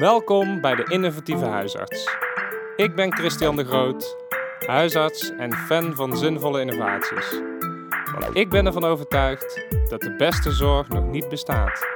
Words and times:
Welkom 0.00 0.60
bij 0.60 0.74
de 0.74 0.84
Innovatieve 0.88 1.44
Huisarts. 1.44 2.16
Ik 2.76 2.94
ben 2.94 3.12
Christian 3.12 3.56
de 3.56 3.64
Groot, 3.64 4.16
huisarts 4.66 5.30
en 5.30 5.52
fan 5.52 5.94
van 5.94 6.16
zinvolle 6.16 6.60
innovaties. 6.60 7.40
Want 8.18 8.36
ik 8.36 8.48
ben 8.48 8.66
ervan 8.66 8.84
overtuigd 8.84 9.66
dat 9.88 10.00
de 10.00 10.16
beste 10.16 10.52
zorg 10.52 10.88
nog 10.88 11.04
niet 11.04 11.28
bestaat. 11.28 11.86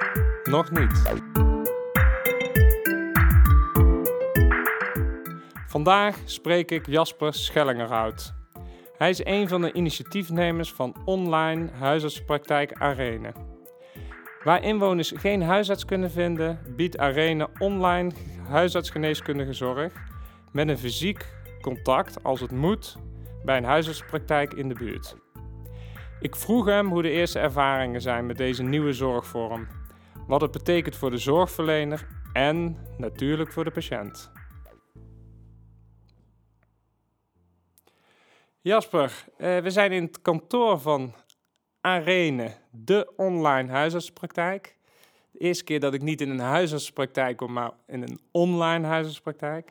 Nog 0.42 0.70
niet. 0.70 1.02
Vandaag 5.66 6.16
spreek 6.24 6.70
ik 6.70 6.86
Jasper 6.86 7.34
Schellingerhout. 7.34 8.34
Hij 8.96 9.10
is 9.10 9.24
een 9.24 9.48
van 9.48 9.60
de 9.60 9.72
initiatiefnemers 9.72 10.72
van 10.72 10.96
online 11.04 11.70
huisartspraktijk 11.78 12.72
Arena. 12.72 13.32
Waar 14.44 14.62
inwoners 14.62 15.12
geen 15.16 15.42
huisarts 15.42 15.84
kunnen 15.84 16.10
vinden, 16.10 16.60
biedt 16.76 16.98
Arena 16.98 17.48
online 17.58 18.12
huisartsgeneeskundige 18.48 19.52
zorg 19.52 19.92
met 20.52 20.68
een 20.68 20.78
fysiek 20.78 21.26
contact, 21.60 22.24
als 22.24 22.40
het 22.40 22.50
moet, 22.50 22.96
bij 23.44 23.56
een 23.56 23.64
huisartspraktijk 23.64 24.54
in 24.54 24.68
de 24.68 24.74
buurt. 24.74 25.16
Ik 26.20 26.36
vroeg 26.36 26.66
hem 26.66 26.88
hoe 26.88 27.02
de 27.02 27.10
eerste 27.10 27.38
ervaringen 27.38 28.00
zijn 28.00 28.26
met 28.26 28.36
deze 28.36 28.62
nieuwe 28.62 28.92
zorgvorm, 28.92 29.66
wat 30.26 30.40
het 30.40 30.50
betekent 30.50 30.96
voor 30.96 31.10
de 31.10 31.18
zorgverlener 31.18 32.06
en 32.32 32.78
natuurlijk 32.98 33.52
voor 33.52 33.64
de 33.64 33.70
patiënt. 33.70 34.32
Jasper, 38.60 39.24
eh, 39.36 39.58
we 39.58 39.70
zijn 39.70 39.92
in 39.92 40.02
het 40.02 40.22
kantoor 40.22 40.78
van 40.78 41.14
Arene, 41.84 42.50
de 42.70 43.12
online 43.16 43.70
huisartspraktijk. 43.70 44.76
De 45.30 45.38
eerste 45.38 45.64
keer 45.64 45.80
dat 45.80 45.94
ik 45.94 46.02
niet 46.02 46.20
in 46.20 46.30
een 46.30 46.38
huisartspraktijk 46.38 47.36
kom, 47.36 47.52
maar 47.52 47.70
in 47.86 48.02
een 48.02 48.18
online 48.30 48.86
huisartspraktijk. 48.86 49.70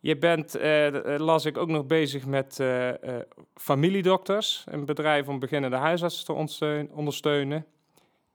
Je 0.00 0.16
bent, 0.16 0.54
eh, 0.54 0.86
eh 0.86 1.20
las 1.20 1.44
ik, 1.44 1.56
ook 1.56 1.68
nog 1.68 1.86
bezig 1.86 2.26
met 2.26 2.60
eh, 2.60 2.90
familiedokters, 3.54 4.64
een 4.68 4.84
bedrijf 4.84 5.28
om 5.28 5.38
beginnende 5.38 5.76
huisartsen 5.76 6.24
te 6.24 6.32
ondersteun- 6.32 6.90
ondersteunen. 6.92 7.66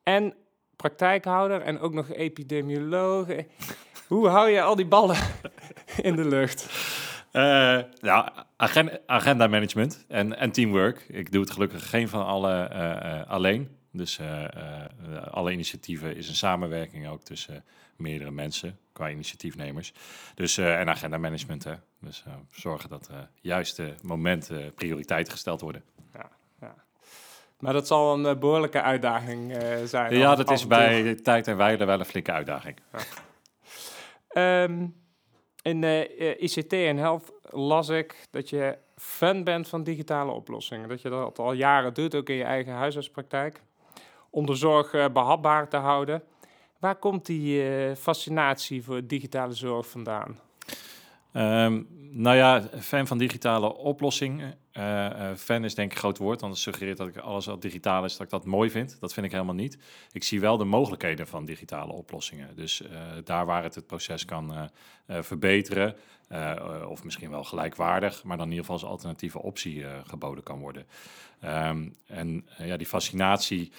En 0.04 0.34
praktijkhouder 0.76 1.62
en 1.62 1.80
ook 1.80 1.94
nog 1.94 2.12
epidemioloog. 2.12 3.28
Hoe 4.08 4.28
hou 4.28 4.50
je 4.50 4.62
al 4.62 4.76
die 4.76 4.88
ballen 4.88 5.18
in 6.02 6.16
de 6.16 6.26
lucht? 6.26 6.70
Eh, 7.32 7.80
ja, 8.02 8.46
agen- 8.58 9.00
agenda 9.06 9.48
management 9.48 10.06
en, 10.08 10.38
en 10.38 10.52
teamwork. 10.52 11.06
Ik 11.08 11.32
doe 11.32 11.42
het 11.42 11.52
gelukkig 11.52 11.90
geen 11.90 12.10
van 12.10 12.26
alle 12.26 12.64
eh, 12.64 13.20
eh, 13.20 13.30
alleen. 13.30 13.76
Dus 13.92 14.20
alle 15.32 15.52
initiatieven 15.52 16.16
is 16.16 16.30
een 16.30 16.36
samenwerking 16.36 17.08
ook 17.08 17.24
tussen 17.24 17.64
meerdere 17.96 18.32
mensen 18.32 18.78
qua 18.94 19.10
initiatiefnemers. 19.10 19.94
Dus 20.36 20.58
en 20.58 20.90
agenda 20.90 21.18
management. 21.18 21.64
Hè. 21.64 21.74
Dus 22.00 22.24
zorgen 22.52 22.90
dat 22.90 23.08
eh 23.12 23.18
juiste 23.42 23.94
momenten 24.02 24.74
prioriteit 24.74 25.30
gesteld 25.30 25.62
worden. 25.62 25.84
Maar 27.60 27.74
dat 27.74 27.88
zal 27.88 28.14
een 28.14 28.26
eh, 28.26 28.40
behoorlijke 28.40 28.82
uitdaging 28.82 29.58
zijn. 29.86 30.16
Ja, 30.18 30.36
dat 30.36 30.52
is 30.52 30.68
bij 30.68 31.16
tijd 31.16 31.48
en 31.48 31.58
wijle 31.58 31.86
wel 31.86 32.00
een 32.00 32.06
flinke 32.06 32.32
uitdaging. 32.32 32.78
Ehm, 34.28 34.86
in 35.62 35.82
de 35.82 36.36
ICT 36.38 36.74
en 36.74 36.98
Health 36.98 37.32
las 37.50 37.90
ik 37.90 38.28
dat 38.32 38.50
je 38.50 38.78
fan 38.96 39.44
bent 39.44 39.68
van 39.68 39.84
digitale 39.84 40.32
oplossingen. 40.32 40.90
Dat 40.90 41.02
je 41.02 41.10
dat 41.10 41.40
al 41.40 41.54
jaren 41.54 41.94
doet, 41.94 42.16
ook 42.16 42.30
in 42.30 42.36
je 42.36 42.44
eigen 42.44 42.74
huisartspraktijk. 42.74 43.62
Om 44.30 44.46
de 44.46 44.56
zorg 44.56 44.94
eh, 44.94 45.06
behapbaar 45.14 45.70
te 45.70 45.78
houden. 45.78 46.24
Waar 46.80 46.96
komt 46.96 47.26
die 47.26 47.64
eh, 47.64 47.96
fascinatie 47.96 48.84
voor 48.84 49.08
digitale 49.08 49.54
zorg 49.54 49.88
vandaan? 49.88 50.40
Ehm, 51.34 51.82
nou 52.14 52.38
ja, 52.38 52.62
fan 52.80 53.08
van 53.08 53.18
digitale 53.18 53.76
oplossingen. 53.76 54.56
Eh, 54.72 55.06
eh, 55.06 55.38
fan 55.38 55.64
is 55.64 55.76
denk 55.76 55.90
ik 55.90 55.94
een 55.94 56.02
groot 56.02 56.18
woord, 56.18 56.42
want 56.42 56.54
het 56.54 56.62
suggereert 56.62 56.98
dat 56.98 57.08
ik 57.08 57.18
alles 57.18 57.46
wat 57.46 57.62
digitaal 57.62 58.06
is, 58.06 58.12
dat 58.12 58.22
ik 58.22 58.30
dat 58.30 58.46
mooi 58.46 58.70
vind. 58.70 58.98
Dat 59.00 59.14
vind 59.14 59.26
ik 59.26 59.32
helemaal 59.32 59.56
niet. 59.56 59.78
Ik 60.12 60.24
zie 60.24 60.40
wel 60.40 60.58
de 60.58 60.64
mogelijkheden 60.64 61.28
van 61.28 61.46
digitale 61.46 61.92
oplossingen. 61.92 62.56
Dus 62.56 62.82
eh, 62.82 63.02
daar 63.24 63.46
waar 63.46 63.64
het 63.64 63.76
het 63.76 63.88
proces 63.88 64.26
kan 64.26 64.70
verbeteren, 65.08 65.96
of 66.88 67.04
misschien 67.04 67.30
wel 67.30 67.44
gelijkwaardig, 67.44 68.24
maar 68.24 68.38
dan 68.38 68.46
in 68.46 68.52
ieder 68.52 68.66
geval 68.66 68.82
als 68.82 68.92
alternatieve 68.92 69.42
optie 69.42 69.86
geboden 70.04 70.44
kan 70.44 70.60
worden. 70.60 70.86
Ehm, 71.40 71.90
en 72.06 72.46
ja, 72.58 72.78
die 72.78 72.88
fascinatie 72.88 73.72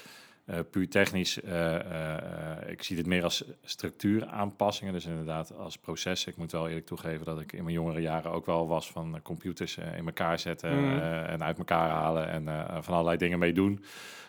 eh, 0.45 0.59
puur 0.71 0.89
technisch, 0.89 1.41
eh, 1.41 1.75
eh, 1.75 2.71
ik 2.71 2.83
zie 2.83 2.97
dit 2.97 3.07
meer 3.07 3.25
als 3.25 3.45
structuuraanpassingen. 3.63 4.93
Dus 4.93 5.07
inderdaad 5.07 5.57
als 5.57 5.79
proces. 5.79 6.27
Ik 6.27 6.37
moet 6.37 6.53
wel 6.53 6.69
eerlijk 6.69 6.87
toegeven 6.87 7.25
dat 7.25 7.41
ik 7.41 7.53
in 7.53 7.63
mijn 7.63 7.75
jongere 7.75 8.01
jaren 8.01 8.31
ook 8.31 8.47
wel 8.47 8.69
was 8.69 8.91
van 8.91 9.23
computers 9.23 9.77
in 9.77 10.07
elkaar 10.07 10.39
zetten 10.39 10.71
eh, 10.71 11.31
en 11.31 11.43
uit 11.43 11.59
elkaar 11.59 11.91
halen 11.91 12.29
en 12.29 12.45
van 12.85 12.95
allerlei 12.95 13.17
dingen 13.17 13.39
mee 13.39 13.53
doen. 13.53 13.85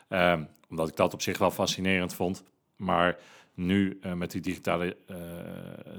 Ehm, 0.07 0.43
omdat 0.69 0.87
ik 0.87 0.95
dat 0.95 1.13
op 1.13 1.21
zich 1.21 1.37
wel 1.37 1.51
fascinerend 1.51 2.13
vond. 2.13 2.43
Maar 2.75 3.17
nu 3.53 3.99
met 4.15 4.31
die 4.31 4.41
digitale, 4.41 4.97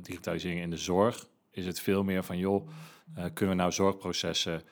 digitalisering 0.03 0.61
in 0.61 0.71
de 0.71 0.77
zorg 0.77 1.27
is 1.51 1.67
het 1.67 1.81
veel 1.81 2.05
meer 2.05 2.25
van 2.25 2.39
joh, 2.39 2.69
kunnen 3.15 3.57
we 3.57 3.61
nou 3.61 3.73
zorgprocessen 3.73 4.63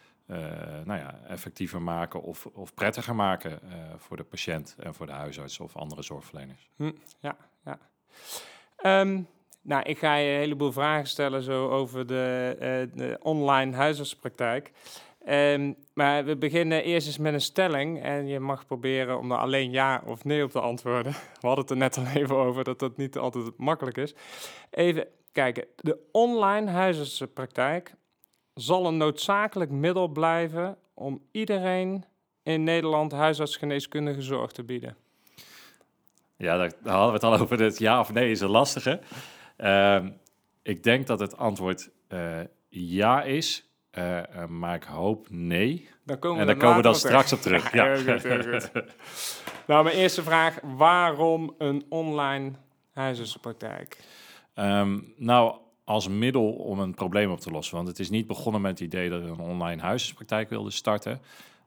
nou 0.85 0.99
ja, 0.99 1.21
effectiever 1.29 1.83
maken 1.83 2.23
of, 2.23 2.47
of 2.47 2.75
prettiger 2.75 3.15
maken 3.15 3.63
eh, 3.63 3.79
voor 3.97 4.17
de 4.17 4.25
patiënt 4.25 4.77
en 4.79 4.95
voor 4.95 5.07
de 5.07 5.13
huisarts 5.13 5.61
of 5.61 5.77
andere 5.77 6.03
zorgverleners. 6.03 6.71
Ehm, 8.77 9.23
nou, 9.63 9.83
ik 9.83 9.99
ga 9.99 10.15
je 10.15 10.33
een 10.33 10.39
heleboel 10.39 10.73
vragen 10.73 11.07
stellen 11.07 11.43
zo 11.43 11.69
over 11.69 12.07
de, 12.07 12.57
eh, 12.59 12.99
de 12.99 13.19
online 13.23 13.77
huisartspraktijk. 13.77 14.73
Ehm, 15.25 15.73
maar 15.95 16.25
we 16.25 16.37
beginnen 16.37 16.85
eerst 16.85 17.07
eens 17.07 17.19
met 17.19 17.33
een 17.33 17.41
stelling 17.41 18.03
en 18.03 18.27
je 18.27 18.41
mag 18.41 18.67
proberen 18.67 19.19
om 19.19 19.33
er 19.33 19.39
alleen 19.39 19.71
ja 19.71 20.03
of 20.07 20.25
nee 20.25 20.45
op 20.45 20.51
te 20.51 20.61
antwoorden. 20.61 21.13
We 21.41 21.47
hadden 21.47 21.65
het 21.65 21.71
er 21.71 21.77
net 21.77 21.99
al 21.99 22.07
even 22.07 22.37
over 22.37 22.65
dat 22.65 22.79
dat 22.79 22.97
niet 22.97 23.19
altijd 23.19 23.57
makkelijk 23.57 23.97
is. 23.97 24.15
Even 24.71 25.07
kijken, 25.33 25.67
de 25.77 26.09
online 26.13 26.71
huisartsenpraktijk 26.71 27.95
zal 28.55 28.87
een 28.87 28.97
noodzakelijk 28.97 29.71
middel 29.71 30.09
blijven 30.09 30.77
om 30.95 31.23
iedereen 31.31 32.05
in 32.43 32.65
Nederland 32.65 33.13
huisartsgeneeskundige 33.13 34.23
zorg 34.23 34.53
te 34.53 34.65
bieden. 34.65 34.97
Ja, 36.37 36.57
daar, 36.57 36.73
hadden 36.85 37.07
we 37.07 37.13
het 37.13 37.25
al 37.25 37.39
over. 37.39 37.61
Het 37.61 37.79
ja 37.79 38.01
of 38.01 38.13
nee 38.13 38.31
is 38.31 38.41
een 38.41 38.51
lastige. 38.51 39.01
Ehm, 39.57 40.11
ik 40.63 40.83
denk 40.83 41.07
dat 41.07 41.21
het 41.21 41.37
antwoord 41.37 41.91
eh, 42.09 42.41
ja 42.69 43.23
is, 43.23 43.69
eh, 43.91 44.19
eh, 44.19 44.49
maar 44.49 44.75
ik 44.75 44.83
hoop 44.83 45.27
nee. 45.31 45.89
Dan 46.05 46.19
komen 46.19 46.41
En 46.41 46.47
daar 46.47 46.57
komen 46.57 46.77
we 46.77 46.83
dan 46.83 46.95
straks 46.95 47.33
op 47.33 47.41
terug. 47.41 47.73
Ja. 47.73 47.85
heel 47.85 48.15
goed, 48.15 48.23
heel 48.23 48.43
goed. 48.43 48.71
Nou, 49.67 49.85
mijn 49.85 49.97
eerste 49.97 50.23
vraag. 50.23 50.59
Waarom 50.63 51.55
een 51.59 51.85
online 51.89 52.53
huisartsenpraktijk? 52.93 53.99
Ehm, 54.55 54.99
nou, 55.17 55.57
als 55.93 56.09
middel 56.09 56.53
om 56.53 56.79
een 56.79 56.95
probleem 56.95 57.31
op 57.31 57.41
te 57.41 57.51
lossen. 57.51 57.77
Want 57.77 57.89
het 57.89 57.99
is 57.99 58.11
niet 58.11 58.27
begonnen 58.27 58.61
met 58.61 58.71
het 58.71 58.81
idee 58.81 59.11
dat 59.11 59.23
we 59.23 59.29
een 59.29 59.39
online 59.39 59.83
huisartspraktijk 59.83 60.49
wilden 60.49 60.73
starten, 60.73 61.21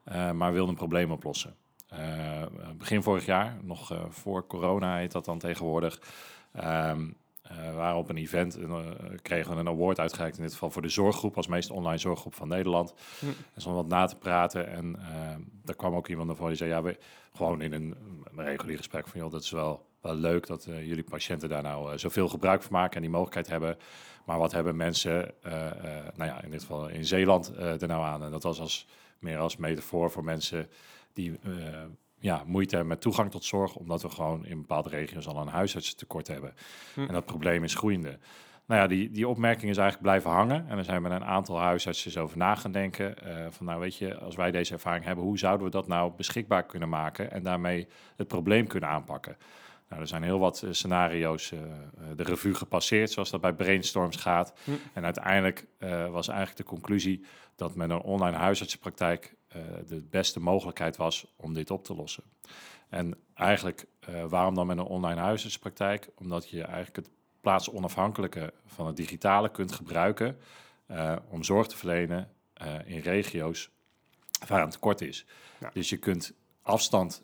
eh, 0.04 0.30
maar 0.30 0.52
wilden 0.52 0.70
een 0.70 0.76
probleem 0.76 1.10
oplossen. 1.10 1.54
Eh, 1.88 2.42
begin 2.78 3.02
vorig 3.02 3.26
jaar, 3.26 3.56
nog 3.62 3.92
eh, 3.92 4.04
voor 4.08 4.46
corona 4.46 4.96
heet 4.96 5.12
dat 5.12 5.24
dan 5.24 5.38
tegenwoordig, 5.38 6.00
ehm, 6.52 7.06
eh, 7.48 7.70
we 7.70 7.76
waren 7.76 7.98
op 7.98 8.08
een 8.08 8.16
event 8.16 8.56
en 8.56 8.70
eh, 8.70 9.16
kregen 9.22 9.54
we 9.54 9.60
een 9.60 9.68
award 9.68 10.00
uitgereikt, 10.00 10.36
in 10.36 10.42
dit 10.42 10.52
geval 10.52 10.70
voor 10.70 10.82
de 10.82 10.88
zorggroep, 10.88 11.36
als 11.36 11.46
meest 11.46 11.70
online 11.70 11.98
zorggroep 11.98 12.34
van 12.34 12.48
Nederland. 12.48 12.94
Hm. 13.18 13.26
En 13.26 13.60
stond 13.60 13.76
wat 13.76 13.88
na 13.88 14.06
te 14.06 14.16
praten 14.16 14.68
en 14.68 14.96
daar 15.64 15.76
kwam 15.76 15.94
ook 15.94 16.08
iemand 16.08 16.26
naar 16.26 16.36
voren 16.36 16.52
die 16.52 16.66
zei, 16.66 16.70
ja, 16.70 16.82
we, 16.82 16.98
gewoon 17.36 17.60
in 17.60 17.72
een, 17.72 17.94
een 18.36 18.44
regulier 18.44 18.76
gesprek 18.76 19.08
van, 19.08 19.20
joh, 19.20 19.30
dat 19.30 19.42
is 19.42 19.50
wel, 19.50 19.86
wel 20.00 20.14
leuk 20.14 20.46
dat 20.46 20.66
eh, 20.66 20.86
jullie 20.86 21.04
patiënten 21.04 21.48
daar 21.48 21.62
nou 21.62 21.92
eh, 21.92 21.98
zoveel 21.98 22.28
gebruik 22.28 22.62
van 22.62 22.72
maken 22.72 22.94
en 22.96 23.02
die 23.02 23.10
mogelijkheid 23.10 23.48
hebben. 23.48 23.76
Maar 24.24 24.38
wat 24.38 24.52
hebben 24.52 24.76
mensen, 24.76 25.42
eh, 25.42 25.66
eh, 25.66 26.04
nou 26.14 26.30
ja, 26.30 26.42
in 26.42 26.50
dit 26.50 26.60
geval 26.60 26.88
in 26.88 27.04
Zeeland, 27.04 27.54
eh, 27.54 27.82
er 27.82 27.88
nou 27.88 28.04
aan? 28.04 28.22
En 28.22 28.30
dat 28.30 28.42
was 28.42 28.60
als, 28.60 28.86
meer 29.18 29.38
als 29.38 29.56
metafoor 29.56 30.10
voor 30.10 30.24
mensen 30.24 30.68
die 31.12 31.38
eh, 31.42 31.52
ja, 32.18 32.42
moeite 32.46 32.74
hebben 32.74 32.92
met 32.92 33.00
toegang 33.00 33.30
tot 33.30 33.44
zorg, 33.44 33.74
omdat 33.74 34.02
we 34.02 34.10
gewoon 34.10 34.46
in 34.46 34.60
bepaalde 34.60 34.88
regio's 34.88 35.26
al 35.26 35.36
een 35.36 35.48
huisartsentekort 35.48 36.28
hebben. 36.28 36.54
Hm. 36.94 37.00
En 37.00 37.12
dat 37.12 37.24
probleem 37.24 37.64
is 37.64 37.74
groeiende. 37.74 38.18
Nou 38.66 38.80
ja, 38.80 38.86
die, 38.86 39.10
die 39.10 39.28
opmerking 39.28 39.70
is 39.70 39.76
eigenlijk 39.76 40.02
blijven 40.02 40.30
hangen. 40.30 40.68
En 40.68 40.78
er 40.78 40.84
zijn 40.84 41.02
met 41.02 41.12
een 41.12 41.24
aantal 41.24 41.58
huisartsen 41.58 42.10
eens 42.10 42.20
over 42.20 42.38
na 42.38 42.54
gaan 42.54 42.72
denken. 42.72 43.18
eh, 43.18 43.46
van 43.50 43.66
nou 43.66 43.80
weet 43.80 43.96
je, 43.96 44.18
als 44.18 44.36
wij 44.36 44.50
deze 44.50 44.72
ervaring 44.72 45.04
hebben, 45.04 45.24
hoe 45.24 45.38
zouden 45.38 45.66
we 45.66 45.72
dat 45.72 45.86
nou 45.86 46.12
beschikbaar 46.16 46.66
kunnen 46.66 46.88
maken 46.88 47.30
en 47.30 47.42
daarmee 47.42 47.88
het 48.16 48.28
probleem 48.28 48.66
kunnen 48.66 48.88
aanpakken? 48.88 49.36
Nou, 49.88 50.00
er 50.00 50.08
zijn 50.08 50.22
heel 50.22 50.38
wat 50.38 50.62
eh, 50.62 50.70
scenario's 50.72 51.52
eh, 51.52 51.58
de 52.16 52.22
revue 52.22 52.54
gepasseerd, 52.54 53.10
zoals 53.10 53.30
dat 53.30 53.40
bij 53.40 53.52
brainstorms 53.52 54.16
gaat. 54.16 54.54
Hm. 54.64 54.70
En 54.92 55.04
uiteindelijk 55.04 55.66
was 56.10 56.28
eigenlijk 56.28 56.56
de 56.56 56.74
conclusie 56.74 57.24
dat 57.56 57.74
met 57.74 57.90
een 57.90 58.00
online 58.00 58.36
huisartsenpraktijk 58.36 59.35
de 59.86 60.02
beste 60.10 60.40
mogelijkheid 60.40 60.96
was 60.96 61.26
om 61.36 61.54
dit 61.54 61.70
op 61.70 61.84
te 61.84 61.94
lossen. 61.94 62.22
En 62.88 63.14
eigenlijk, 63.34 63.86
eh, 64.00 64.24
waarom 64.24 64.54
dan 64.54 64.66
met 64.66 64.78
een 64.78 64.84
online 64.84 65.20
huisartsenpraktijk? 65.20 66.08
Omdat 66.14 66.48
je 66.48 66.62
eigenlijk 66.62 66.96
het 66.96 67.10
plaatsonafhankelijke 67.40 68.52
van 68.66 68.86
het 68.86 68.96
digitale 68.96 69.50
kunt 69.50 69.72
gebruiken 69.72 70.38
om 71.28 71.44
zorg 71.44 71.66
te 71.66 71.76
verlenen 71.76 72.30
in 72.84 72.98
regio's 72.98 73.70
waar 74.48 74.62
een 74.62 74.70
tekort 74.70 75.00
is. 75.00 75.26
Dus 75.72 75.88
je 75.88 75.96
kunt 75.96 76.32
afstand, 76.62 77.22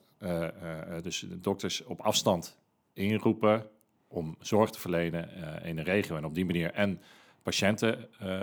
dus 1.03 1.19
de 1.19 1.41
dokters 1.41 1.85
op 1.85 2.01
afstand 2.01 2.59
inroepen 2.93 3.67
om 4.09 4.37
zorg 4.41 4.71
te 4.71 4.81
verlenen 4.81 5.31
in 5.65 5.79
een 5.79 5.85
regio 5.85 6.17
en 6.17 6.25
op 6.25 6.35
die 6.35 6.45
manier 6.45 6.73
en 6.73 7.01
patiënten 7.43 8.09
uh, 8.23 8.43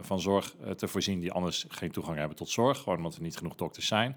van 0.00 0.20
zorg 0.20 0.54
te 0.76 0.88
voorzien 0.88 1.20
die 1.20 1.32
anders 1.32 1.64
geen 1.68 1.90
toegang 1.90 2.18
hebben 2.18 2.36
tot 2.36 2.48
zorg, 2.48 2.78
gewoon 2.78 2.98
omdat 2.98 3.14
er 3.14 3.22
niet 3.22 3.36
genoeg 3.36 3.54
dokters 3.54 3.86
zijn. 3.86 4.16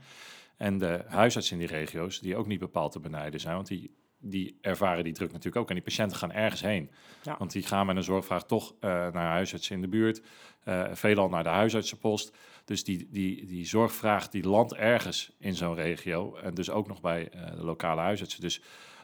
En 0.57 0.77
de 0.77 1.03
huisartsen 1.07 1.59
in 1.59 1.67
die 1.67 1.77
regio's, 1.77 2.19
die 2.19 2.35
ook 2.35 2.47
niet 2.47 2.59
bepaald 2.59 2.91
te 2.91 2.99
benijden 2.99 3.39
zijn, 3.39 3.55
want 3.55 3.67
die, 3.67 3.95
die 4.19 4.57
ervaren 4.61 5.03
die 5.03 5.13
druk 5.13 5.31
natuurlijk 5.31 5.61
ook. 5.61 5.69
En 5.69 5.75
die 5.75 5.83
patiënten 5.83 6.17
gaan 6.17 6.31
ergens 6.31 6.61
heen. 6.61 6.91
Ja. 7.23 7.35
Want 7.37 7.51
die 7.51 7.63
gaan 7.63 7.85
met 7.85 7.95
een 7.95 8.03
zorgvraag 8.03 8.45
toch 8.45 8.73
naar 8.79 9.13
huisartsen 9.13 9.75
in 9.75 9.81
de 9.81 9.87
buurt, 9.87 10.21
veelal 10.91 11.29
naar 11.29 11.43
de 11.43 11.49
huisartsenpost. 11.49 12.35
Dus 12.65 12.83
die, 12.83 13.07
die, 13.11 13.45
die 13.45 13.65
zorgvraag 13.65 14.29
die 14.29 14.47
landt 14.47 14.73
ergens 14.73 15.31
in 15.39 15.55
zo'n 15.55 15.75
regio 15.75 16.35
en 16.35 16.53
dus 16.53 16.69
ook 16.69 16.87
nog 16.87 17.01
bij 17.01 17.29
de 17.55 17.63
lokale 17.63 18.01
huisartsen. 18.01 18.41
Dus 18.41 18.61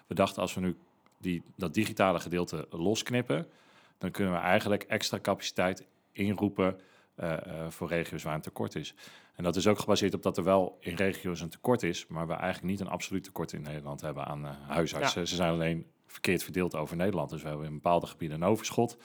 we 0.08 0.16
dachten 0.16 0.42
als 0.42 0.54
we 0.54 0.62
nu 0.62 0.78
die, 1.20 1.44
dat 1.56 1.74
digitale 1.74 2.20
gedeelte 2.20 2.68
losknippen, 2.70 3.48
dan 3.98 4.12
kunnen 4.12 4.34
we 4.34 4.40
eigenlijk 4.40 4.84
extra 4.84 5.20
capaciteit 5.20 5.86
inroepen 6.12 6.80
uh, 7.20 7.32
uh, 7.32 7.68
voor 7.70 7.88
regio's 7.88 8.24
waar 8.24 8.34
een 8.34 8.42
tekort 8.42 8.76
is. 8.76 8.94
En 9.36 9.44
dat 9.44 9.56
is 9.56 9.68
ook 9.68 9.80
gebaseerd 9.80 10.14
op 10.14 10.24
dat 10.24 10.38
er 10.38 10.44
wel 10.44 10.78
in 10.80 10.96
regio's 10.96 11.42
een 11.42 11.50
tekort 11.50 11.84
is, 11.84 12.08
maar 12.08 12.28
we 12.28 12.34
eigenlijk 12.34 12.72
niet 12.72 12.80
een 12.80 12.88
absoluut 12.88 13.24
tekort 13.24 13.54
in 13.54 13.62
Nederland 13.62 14.02
hebben 14.02 14.26
aan 14.26 14.46
uh, 14.46 14.52
huisartsen. 14.68 15.28
Ze 15.28 15.36
zijn 15.36 15.52
alleen 15.52 15.86
verkeerd 16.06 16.44
verdeeld 16.44 16.76
over 16.76 16.96
Nederland. 16.96 17.30
Dus 17.30 17.42
we 17.42 17.48
hebben 17.48 17.68
in 17.68 17.74
bepaalde 17.74 18.08
gebieden 18.08 18.42
een 18.42 18.48
overschot 18.48 18.98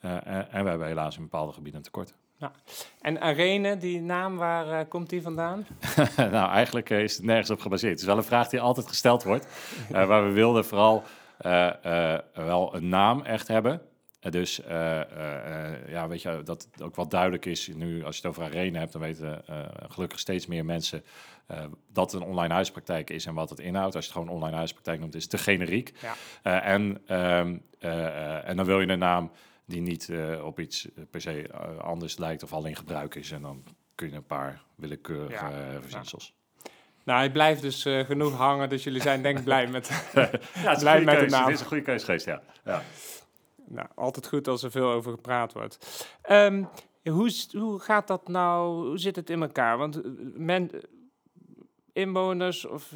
en 0.00 0.64
we 0.64 0.68
hebben 0.68 0.86
helaas 0.86 1.16
in 1.16 1.22
bepaalde 1.22 1.52
gebieden 1.52 1.78
een 1.78 1.84
tekort. 1.84 2.14
Ja. 2.36 2.52
En 3.00 3.20
Arene, 3.20 3.76
die 3.76 4.00
naam, 4.00 4.36
waar 4.36 4.86
komt 4.86 5.10
die 5.10 5.22
vandaan? 5.22 5.66
nou, 6.16 6.50
eigenlijk 6.50 6.90
is 6.90 7.16
het 7.16 7.24
nergens 7.24 7.50
op 7.50 7.60
gebaseerd. 7.60 7.92
Het 7.92 8.00
is 8.00 8.06
wel 8.06 8.16
een 8.16 8.24
vraag 8.24 8.48
die 8.48 8.60
altijd 8.60 8.86
gesteld 8.86 9.22
wordt. 9.22 9.46
maar 9.90 10.26
we 10.26 10.32
wilden 10.32 10.64
vooral 10.64 11.02
wel 12.34 12.74
een 12.74 12.88
naam 12.88 13.22
echt 13.22 13.48
hebben. 13.48 13.89
Uh, 14.20 14.32
dus 14.32 14.60
uh, 14.60 14.66
uh, 14.68 15.88
ja, 15.88 16.08
weet 16.08 16.22
je, 16.22 16.40
dat 16.44 16.68
ook 16.82 16.94
wat 16.94 17.10
duidelijk 17.10 17.46
is. 17.46 17.68
Nu, 17.68 18.04
als 18.04 18.16
je 18.16 18.22
het 18.22 18.30
over 18.30 18.44
arena 18.44 18.78
hebt, 18.78 18.92
dan 18.92 19.00
weten 19.00 19.44
gelukkig 19.88 20.18
steeds 20.18 20.46
meer 20.46 20.64
mensen 20.64 21.04
dat 21.92 22.12
het 22.12 22.20
een 22.20 22.28
online 22.28 22.54
huispraktijk 22.54 23.10
is 23.10 23.26
en 23.26 23.34
wat 23.34 23.50
het 23.50 23.60
inhoudt. 23.60 23.94
Als 23.94 24.04
je 24.04 24.10
het 24.10 24.20
gewoon 24.20 24.36
online 24.36 24.56
huispraktijk 24.56 25.00
noemt, 25.00 25.14
is 25.14 25.22
het 25.22 25.30
te 25.30 25.38
generiek. 25.38 25.92
Ja. 26.42 26.62
en, 26.62 27.02
ehm, 27.06 27.56
en 28.44 28.56
dan 28.56 28.66
wil 28.66 28.80
je 28.80 28.88
een 28.88 28.98
naam 28.98 29.30
die 29.64 29.80
niet 29.80 30.12
op 30.42 30.60
iets 30.60 30.88
per 31.10 31.20
se 31.20 31.50
anders 31.80 32.18
lijkt 32.18 32.42
of 32.42 32.52
al 32.52 32.66
in 32.66 32.76
gebruik 32.76 33.14
is. 33.14 33.30
En 33.30 33.42
dan 33.42 33.64
kun 33.94 34.10
je 34.10 34.16
een 34.16 34.26
paar 34.26 34.62
willekeurige 34.74 35.44
ja. 35.44 35.80
verzinsels. 35.80 36.34
Nou, 37.04 37.18
hij 37.18 37.30
blijft 37.30 37.62
dus 37.62 37.82
genoeg 37.82 38.36
hangen, 38.36 38.68
dus 38.68 38.84
jullie 38.84 39.02
zijn 39.02 39.22
denk 39.22 39.38
ik 39.38 39.44
blij 39.44 39.66
met, 39.66 40.10
ja, 40.64 40.74
blij 40.78 41.04
met 41.04 41.20
de 41.20 41.26
naam. 41.26 41.44
Het 41.44 41.54
is 41.54 41.60
een 41.60 41.66
goede 41.66 41.82
keuze 41.82 42.04
geweest, 42.04 42.26
ja. 42.26 42.42
ja 42.64 42.82
nou, 43.70 43.88
altijd 43.94 44.28
goed 44.28 44.48
als 44.48 44.62
er 44.62 44.70
veel 44.70 44.90
over 44.90 45.12
gepraat 45.12 45.52
wordt. 45.52 46.06
Um, 46.30 46.68
hoe, 47.04 47.32
hoe 47.52 47.78
gaat 47.78 48.06
dat 48.06 48.28
nou? 48.28 48.86
Hoe 48.88 48.98
zit 48.98 49.16
het 49.16 49.30
in 49.30 49.42
elkaar? 49.42 49.78
Want 49.78 50.02
eh, 50.02 50.10
men, 50.34 50.70
inwoners 51.92 52.64
of 52.64 52.94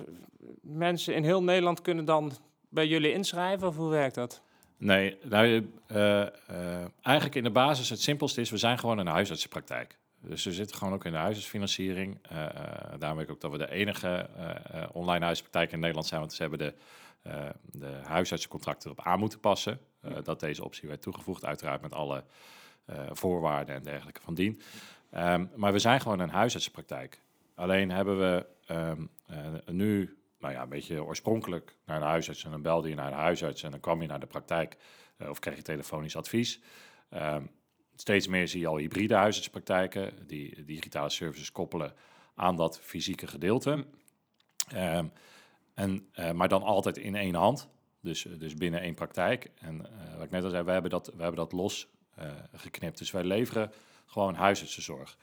mensen 0.61 1.15
in 1.15 1.25
heel 1.25 1.43
Nederland 1.43 1.81
kunnen 1.81 2.05
dan 2.05 2.32
bij 2.69 2.87
jullie 2.87 3.12
inschrijven, 3.12 3.69
of 3.69 3.76
hoe 3.76 3.91
werkt 3.91 4.15
dat? 4.15 4.43
Nee, 4.76 5.17
nou, 5.23 5.47
uh, 5.47 6.21
uh, 6.21 6.26
eigenlijk 7.03 7.37
in 7.37 7.43
de 7.43 7.50
basis 7.50 7.91
het 7.91 8.00
simpelste 8.00 8.41
is, 8.41 8.50
we 8.50 8.56
zijn 8.56 8.79
gewoon 8.79 8.99
een 8.99 9.06
huisartsenpraktijk. 9.06 9.99
Dus 10.21 10.44
we 10.44 10.53
zitten 10.53 10.76
gewoon 10.76 10.94
ook 10.94 11.05
in 11.05 11.12
de 11.12 11.19
huisartsfinanciering. 11.19 12.19
Uh, 12.32 12.47
daarom 12.99 13.19
weet 13.19 13.26
ik 13.26 13.32
ook 13.32 13.41
dat 13.41 13.50
we 13.50 13.59
de 13.59 13.71
enige 13.71 14.29
online 14.93 15.25
huisartspraktijk 15.25 15.73
in 15.73 15.81
Nederland 15.81 16.06
zijn, 16.06 16.21
want 16.21 16.32
ze 16.32 16.43
hebben 16.43 16.59
de, 16.59 16.75
de 17.71 18.00
huisartsencontracten 18.05 18.91
erop 18.91 19.06
aan 19.06 19.19
moeten 19.19 19.41
passen. 19.41 19.81
Eh, 20.04 20.16
dat 20.22 20.40
deze 20.40 20.64
optie 20.64 20.88
werd 20.88 21.02
toegevoegd, 21.02 21.44
uiteraard 21.44 21.80
met 21.80 21.92
alle 21.92 22.24
eh, 22.84 23.06
voorwaarden 23.12 23.74
en 23.74 23.82
dergelijke 23.82 24.20
van 24.20 24.34
dien. 24.34 24.60
Um, 25.16 25.50
maar 25.54 25.72
we 25.72 25.78
zijn 25.78 26.00
gewoon 26.00 26.18
een 26.18 26.30
huisartsenpraktijk. 26.30 27.20
Alleen 27.54 27.90
hebben 27.90 28.18
we 28.18 28.46
um, 28.70 29.10
nu, 29.66 30.18
nou 30.38 30.52
ja, 30.52 30.62
een 30.62 30.68
beetje 30.68 31.04
oorspronkelijk 31.04 31.76
naar 31.84 31.98
de 31.98 32.04
huisarts 32.04 32.44
en 32.44 32.50
dan 32.50 32.62
belde 32.62 32.88
je 32.88 32.94
naar 32.94 33.10
de 33.10 33.16
huisarts 33.16 33.62
en 33.62 33.70
dan 33.70 33.80
kwam 33.80 34.02
je 34.02 34.08
naar 34.08 34.20
de 34.20 34.26
praktijk 34.26 34.76
of 35.28 35.38
kreeg 35.38 35.56
je 35.56 35.62
telefonisch 35.62 36.16
advies. 36.16 36.60
Um, 37.10 37.50
steeds 37.94 38.26
meer 38.26 38.48
zie 38.48 38.60
je 38.60 38.66
al 38.66 38.76
hybride 38.76 39.14
huisartspraktijken 39.14 40.26
die 40.26 40.64
digitale 40.64 41.10
services 41.10 41.52
koppelen 41.52 41.92
aan 42.34 42.56
dat 42.56 42.80
fysieke 42.80 43.26
gedeelte. 43.26 43.86
Um, 44.74 45.12
en, 45.74 46.08
maar 46.34 46.48
dan 46.48 46.62
altijd 46.62 46.98
in 46.98 47.14
één 47.14 47.34
hand. 47.34 47.68
Dus, 48.04 48.26
eh, 48.26 48.38
dus 48.38 48.54
binnen 48.54 48.80
één 48.80 48.94
praktijk. 48.94 49.50
En 49.60 49.74
uh, 49.74 50.14
wat 50.14 50.24
ik 50.24 50.30
net 50.30 50.44
al 50.44 50.50
zei, 50.50 50.64
we 50.64 50.70
hebben 50.70 50.90
dat, 50.90 51.06
we 51.06 51.22
hebben 51.22 51.40
dat 51.40 51.52
los 51.52 51.88
uh, 52.18 52.24
geknipt. 52.52 52.98
Dus 52.98 53.10
wij 53.10 53.24
leveren 53.24 53.72
gewoon 54.06 54.34
huisartsenzorg. 54.34 55.16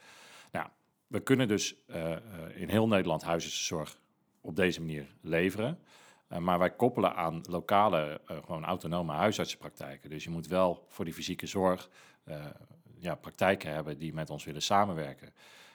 Nou, 0.52 0.68
we 1.06 1.20
kunnen 1.20 1.48
dus 1.48 1.74
in 2.54 2.68
heel 2.68 2.88
Nederland 2.88 3.22
huisartsenzorg 3.22 3.98
op 4.40 4.56
deze 4.56 4.80
manier 4.80 5.06
leveren. 5.20 5.78
maar 6.38 6.58
wij 6.58 6.70
koppelen 6.70 7.14
aan 7.14 7.42
lokale, 7.48 8.20
gewoon 8.24 8.64
autonome 8.64 9.12
huisartsenpraktijken. 9.12 10.10
Dus 10.10 10.24
je 10.24 10.30
moet 10.30 10.46
wel 10.46 10.84
voor 10.88 11.04
die 11.04 11.14
fysieke 11.14 11.46
zorg 11.46 11.90
ja, 12.98 13.14
praktijken 13.14 13.72
hebben 13.72 13.98
die 13.98 14.14
met 14.14 14.30
ons 14.30 14.44
willen 14.44 14.62
samenwerken. 14.62 15.32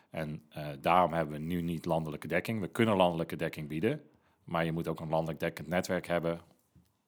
En 0.09 0.44
daarom 0.80 1.13
hebben 1.13 1.33
we 1.33 1.45
nu 1.45 1.62
niet 1.62 1.86
landelijke 1.86 2.27
dekking. 2.27 2.59
We 2.59 2.68
kunnen 2.68 2.95
landelijke 2.95 3.36
dekking 3.36 3.68
bieden, 3.68 4.01
maar 4.44 4.65
je 4.65 4.71
moet 4.71 4.88
ook 4.88 5.00
een 5.00 5.09
landelijk 5.09 5.39
dekkend 5.39 5.68
netwerk 5.68 6.07
hebben 6.07 6.42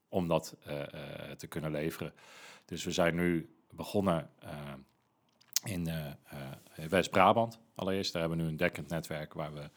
om 0.09 0.27
dat 0.27 0.55
uh, 0.67 0.81
te 1.37 1.47
kunnen 1.47 1.71
leveren. 1.71 2.13
Dus 2.65 2.83
we 2.83 2.91
zijn 2.91 3.15
nu 3.15 3.55
begonnen 3.71 4.29
uh, 4.43 4.49
in 5.63 5.89
West-Brabant 6.89 7.59
allereerst. 7.75 8.13
Daar 8.13 8.21
hebben 8.21 8.39
we 8.39 8.45
nu 8.45 8.49
een 8.51 8.57
dekkend 8.57 8.89
netwerk 8.89 9.33
waar 9.33 9.53
we 9.53 9.69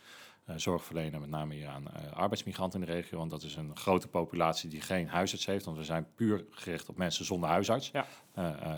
zorg 0.56 0.84
verlenen, 0.84 1.20
met 1.20 1.28
name 1.28 1.54
hier 1.54 1.68
aan 1.68 2.12
arbeidsmigranten 2.14 2.80
in 2.80 2.86
de 2.86 2.92
regio. 2.92 3.18
Want 3.18 3.30
dat 3.30 3.42
is 3.42 3.56
een 3.56 3.76
grote 3.76 4.08
populatie 4.08 4.70
die 4.70 4.80
geen 4.80 5.08
huisarts 5.08 5.46
heeft. 5.46 5.64
Want 5.64 5.76
we 5.76 5.84
zijn 5.84 6.06
puur 6.14 6.44
gericht 6.50 6.88
op 6.88 6.96
mensen 6.96 7.24
zonder 7.24 7.48
huisarts. 7.48 7.90
Ja. 7.90 8.06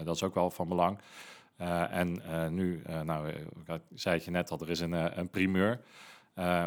dat 0.04 0.14
is 0.14 0.22
ook 0.22 0.34
wel 0.34 0.50
van 0.50 0.68
belang. 0.68 0.98
en 1.90 2.22
nu, 2.54 2.82
nou, 3.02 3.28
ik 3.28 3.80
zei 3.94 4.14
het 4.14 4.24
je 4.24 4.30
net 4.30 4.50
al, 4.50 4.60
er 4.60 4.70
is 4.70 4.80
een, 4.80 5.18
een 5.18 5.30
primeur. 5.30 5.80
Uh, 6.38 6.66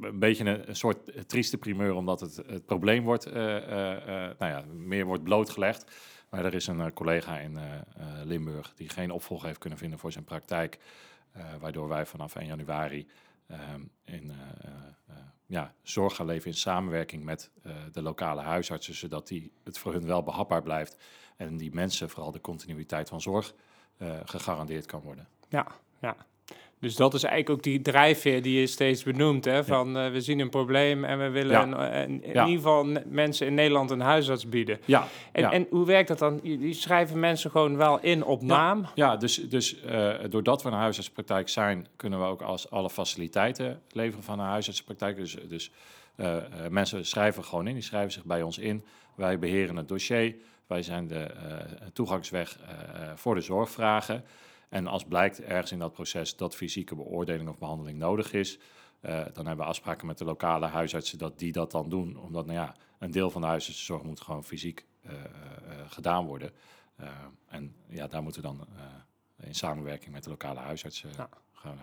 een 0.00 0.18
beetje 0.18 0.66
een, 0.68 0.76
soort 0.76 1.28
trieste 1.28 1.58
primeur, 1.58 1.94
omdat 1.94 2.20
het, 2.20 2.36
het 2.36 2.66
probleem 2.66 3.04
wordt, 3.04 3.26
uh, 3.26 3.34
nou 3.34 4.36
ja, 4.38 4.64
meer 4.74 5.04
wordt 5.04 5.22
blootgelegd. 5.22 5.92
Maar 6.30 6.44
er 6.44 6.54
is 6.54 6.66
een 6.66 6.92
collega 6.92 7.38
in 7.38 7.58
Limburg 8.24 8.74
die 8.74 8.88
geen 8.88 9.10
opvolger 9.10 9.46
heeft 9.46 9.58
kunnen 9.58 9.78
vinden 9.78 9.98
voor 9.98 10.12
zijn 10.12 10.24
praktijk. 10.24 10.78
waardoor 11.60 11.88
wij 11.88 12.06
vanaf 12.06 12.36
1 12.36 12.46
januari 12.46 13.08
ehm, 13.46 13.80
in, 14.04 14.32
ja, 15.46 15.74
zorg 15.82 16.16
gaan 16.16 16.26
leveren 16.26 16.52
in 16.52 16.58
samenwerking 16.58 17.24
met 17.24 17.50
de 17.92 18.02
lokale 18.02 18.40
huisartsen, 18.40 18.94
zodat 18.94 19.28
die, 19.28 19.52
het 19.64 19.78
voor 19.78 19.92
hun 19.92 20.06
wel 20.06 20.22
behapbaar 20.22 20.62
blijft. 20.62 20.96
En 21.36 21.56
die 21.56 21.74
mensen 21.74 22.10
vooral 22.10 22.32
de 22.32 22.40
continuïteit 22.40 23.08
van 23.08 23.20
zorg 23.20 23.54
gegarandeerd 24.24 24.86
kan 24.86 25.00
worden. 25.00 25.28
Ja, 25.48 25.66
ja. 26.00 26.16
Dus 26.80 26.96
dat 26.96 27.14
is 27.14 27.22
eigenlijk 27.22 27.58
ook 27.58 27.64
die 27.64 27.82
drijfveer 27.82 28.42
die 28.42 28.60
je 28.60 28.66
steeds 28.66 29.02
benoemt. 29.02 29.44
Hè? 29.44 29.64
Van 29.64 29.96
uh, 29.96 30.10
we 30.10 30.20
zien 30.20 30.38
een 30.38 30.48
probleem 30.50 31.04
en 31.04 31.18
we 31.18 31.28
willen 31.28 31.74
in 32.08 32.24
ieder 32.24 32.46
geval 32.46 32.86
mensen 33.06 33.46
in 33.46 33.54
Nederland 33.54 33.90
een 33.90 34.00
huisarts 34.00 34.48
bieden. 34.48 34.78
Ja. 34.84 35.06
En, 35.32 35.50
en 35.50 35.66
hoe 35.70 35.86
werkt 35.86 36.08
dat 36.08 36.18
dan? 36.18 36.40
Die 36.42 36.72
schrijven 36.72 37.20
mensen 37.20 37.50
gewoon 37.50 37.76
wel 37.76 38.00
in 38.00 38.24
op 38.24 38.42
naam? 38.42 38.86
Ja, 38.94 39.16
dus, 39.16 39.48
dus 39.48 39.76
uh, 39.84 40.14
doordat 40.28 40.62
we 40.62 40.68
een 40.68 40.74
huisartspraktijk 40.74 41.48
zijn, 41.48 41.86
kunnen 41.96 42.18
we 42.18 42.24
ook 42.24 42.42
als 42.42 42.70
alle 42.70 42.90
faciliteiten 42.90 43.80
leveren 43.90 44.24
van 44.24 44.38
een 44.38 44.46
huisartspraktijk. 44.46 45.16
Dus, 45.16 45.36
dus 45.48 45.70
uh, 46.16 46.36
mensen 46.70 47.06
schrijven 47.06 47.44
gewoon 47.44 47.66
in, 47.66 47.74
die 47.74 47.82
schrijven 47.82 48.12
zich 48.12 48.24
bij 48.24 48.42
ons 48.42 48.58
in. 48.58 48.84
Wij 49.14 49.38
beheren 49.38 49.76
het 49.76 49.88
dossier. 49.88 50.34
Wij 50.66 50.82
zijn 50.82 51.08
de 51.08 51.26
toegangsweg 51.92 52.58
voor 53.14 53.34
de 53.34 53.40
zorgvragen. 53.40 54.24
En 54.68 54.86
als 54.86 55.04
blijkt 55.04 55.42
ergens 55.42 55.72
in 55.72 55.78
dat 55.78 55.92
proces 55.92 56.36
dat 56.36 56.54
fysieke 56.54 56.94
beoordeling 56.94 57.48
of 57.48 57.58
behandeling 57.58 57.98
nodig 57.98 58.32
is, 58.32 58.58
uh, 59.02 59.10
dan 59.32 59.46
hebben 59.46 59.64
we 59.64 59.70
afspraken 59.70 60.06
met 60.06 60.18
de 60.18 60.24
lokale 60.24 60.66
huisartsen 60.66 61.18
dat 61.18 61.38
die 61.38 61.52
dat 61.52 61.70
dan 61.70 61.88
doen. 61.88 62.16
Omdat 62.16 62.46
nou 62.46 62.58
ja, 62.58 62.74
een 62.98 63.10
deel 63.10 63.30
van 63.30 63.40
de 63.40 63.46
huisartsenzorg 63.46 64.02
moet 64.02 64.20
gewoon 64.20 64.44
fysiek 64.44 64.86
uh, 65.06 65.12
uh, 65.12 65.20
gedaan 65.88 66.26
worden. 66.26 66.50
en 67.48 67.74
ja, 67.88 68.06
daar 68.06 68.22
moeten 68.22 68.42
we 68.42 68.48
dan 68.48 68.66
in 69.42 69.54
samenwerking 69.54 70.12
met 70.12 70.24
de 70.24 70.30
lokale 70.30 70.58
huisartsen 70.58 71.10
ja. 71.16 71.28
gaan. 71.52 71.78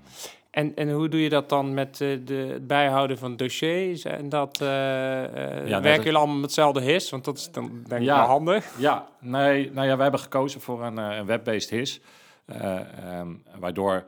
En, 0.56 0.76
en 0.76 0.92
hoe 0.92 1.10
doe 1.10 1.22
je 1.22 1.30
dat 1.30 1.50
dan 1.50 1.74
met 1.74 2.02
eh, 2.02 2.18
de, 2.26 2.34
het 2.34 2.68
bijhouden 2.68 3.18
van 3.18 3.36
dossiers? 3.38 4.04
En 4.06 4.30
dat 4.30 4.62
eh, 4.62 5.24
eh, 5.24 5.82
werken 5.82 6.04
jullie 6.04 6.18
allemaal 6.18 6.36
met 6.36 6.46
hetzelfde 6.46 6.82
HIS? 6.82 7.10
Want 7.10 7.26
dat 7.26 7.38
is 7.38 7.52
dan 7.52 7.84
denk 7.88 8.02
ik 8.02 8.08
Ja. 8.08 8.18
wel 8.18 8.26
handig. 8.26 8.80
Ja, 8.80 9.08
nee, 9.20 9.72
nou 9.72 9.88
ja, 9.88 9.94
wij 9.94 10.04
hebben 10.04 10.20
gekozen 10.20 10.62
voor 10.62 10.84
een, 10.84 10.98
eh, 10.98 11.18
een 11.18 11.26
web-based 11.26 11.70
HIS. 11.70 12.02
Eh, 12.46 13.20
ehm, 13.20 13.36
waardoor 13.60 14.06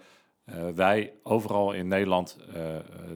eh, 0.48 0.70
wij 0.70 1.13
overal 1.24 1.74
in 1.74 1.88
Nederland 1.88 2.38
eh, 2.39 2.53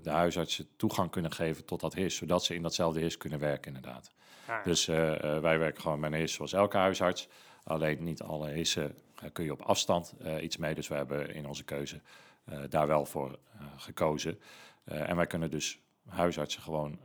de 0.04 0.10
huisartsen 0.10 0.68
toegang 0.76 1.10
kunnen 1.10 1.32
geven 1.32 1.66
tot 1.66 1.80
dat 1.80 1.94
HIS. 1.94 2.16
Zodat 2.16 2.44
ze 2.44 2.56
in 2.56 2.62
datzelfde 2.62 3.00
HIS 3.00 3.18
kunnen 3.18 3.40
werken, 3.40 3.76
inderdaad. 3.76 4.12
Ja. 4.48 4.64
Dus 4.64 4.86
wij 4.86 5.58
werken 5.60 5.82
gewoon 5.82 6.00
met 6.00 6.12
een 6.12 6.18
HIS 6.18 6.34
zoals 6.34 6.54
elke 6.54 6.78
huisarts. 6.78 7.28
Alleen 7.64 8.04
niet 8.04 8.22
alle 8.22 8.50
HIS'en 8.50 8.96
eh, 9.16 9.30
kun 9.34 9.44
je 9.44 9.52
op 9.52 9.62
afstand 9.62 10.14
iets 10.42 10.58
mee. 10.58 10.76
Dus 10.76 10.88
we 10.88 10.96
hebben 10.96 11.34
in 11.34 11.48
onze 11.48 11.64
keuze 11.64 12.02
daar 12.70 12.88
wel 12.88 13.06
voor 13.06 13.40
gekozen. 13.78 14.40
En 14.84 15.16
wij 15.16 15.28
kunnen 15.28 15.52
dus 15.52 15.80
huisartsen 16.08 16.62
gewoon 16.62 17.00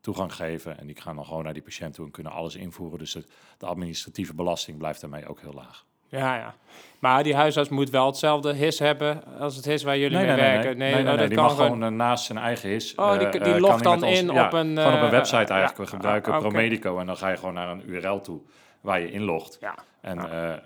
toegang 0.00 0.34
geven. 0.34 0.78
En 0.78 0.86
die 0.86 1.00
gaan 1.00 1.16
dan 1.16 1.24
gewoon 1.24 1.44
naar 1.44 1.52
die 1.52 1.62
patiënt 1.62 1.94
toe 1.94 2.04
en 2.04 2.10
kunnen 2.10 2.32
alles 2.32 2.54
invoeren. 2.54 2.98
Dus 2.98 3.14
het, 3.14 3.30
de 3.58 3.66
administratieve 3.66 4.34
belasting 4.34 4.78
blijft 4.78 5.00
daarmee 5.00 5.26
ook 5.26 5.40
heel 5.40 5.52
laag. 5.52 5.86
Ja, 6.08 6.36
ja. 6.36 6.54
Maar 6.98 7.22
die 7.22 7.34
huisarts 7.34 7.68
moet 7.68 7.90
wel 7.90 8.06
hetzelfde 8.06 8.52
HIS 8.54 8.78
hebben 8.78 9.22
als 9.38 9.56
het 9.56 9.64
HIS 9.64 9.82
waar 9.82 9.98
jullie 9.98 10.16
mee 10.18 10.26
werken. 10.26 10.76
nee, 10.76 10.92
nee, 10.92 11.02
oh, 11.02 11.08
nee, 11.08 11.16
dat 11.16 11.26
die 11.28 11.36
kan 11.36 11.44
mag 11.46 11.54
gewoon 11.56 11.82
eh, 11.82 11.88
naast 11.88 12.24
zijn 12.24 12.38
eigen 12.38 12.68
HIS. 12.68 12.94
Oh, 12.94 13.18
die- 13.18 13.26
eh, 13.26 13.32
die 13.44 13.54
eh, 13.54 13.60
logt 13.60 13.82
kan 13.82 13.90
hij 13.92 14.00
dan 14.00 14.08
ons- 14.08 14.18
in 14.20 14.32
ja, 14.32 14.46
op 14.46 14.52
een, 14.52 14.76
Gewoon 14.78 14.94
op 14.94 15.00
een 15.02 15.10
website 15.10 15.36
ja, 15.52 15.58
eigenlijk. 15.58 15.76
We 15.90 15.96
gebruiken 15.96 16.32
ah. 16.32 16.38
Promedico 16.38 16.98
en 16.98 17.06
dan 17.06 17.16
ga 17.16 17.28
je 17.28 17.36
gewoon 17.36 17.54
naar 17.54 17.68
een 17.68 17.82
URL 17.86 18.20
toe 18.20 18.40
waar 18.80 19.00
je 19.00 19.10
inlogt. 19.10 19.56
Ja, 19.60 19.74
En, 20.00 20.16
Ja. 20.16 20.60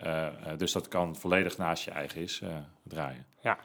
dus 0.57 0.73
dat 0.73 0.89
kan 0.89 1.17
volledig 1.17 1.59
naast 1.59 1.85
je 1.85 1.91
eigen 1.91 2.19
HIS 2.21 2.43
draaien. 2.83 3.25
ja. 3.41 3.59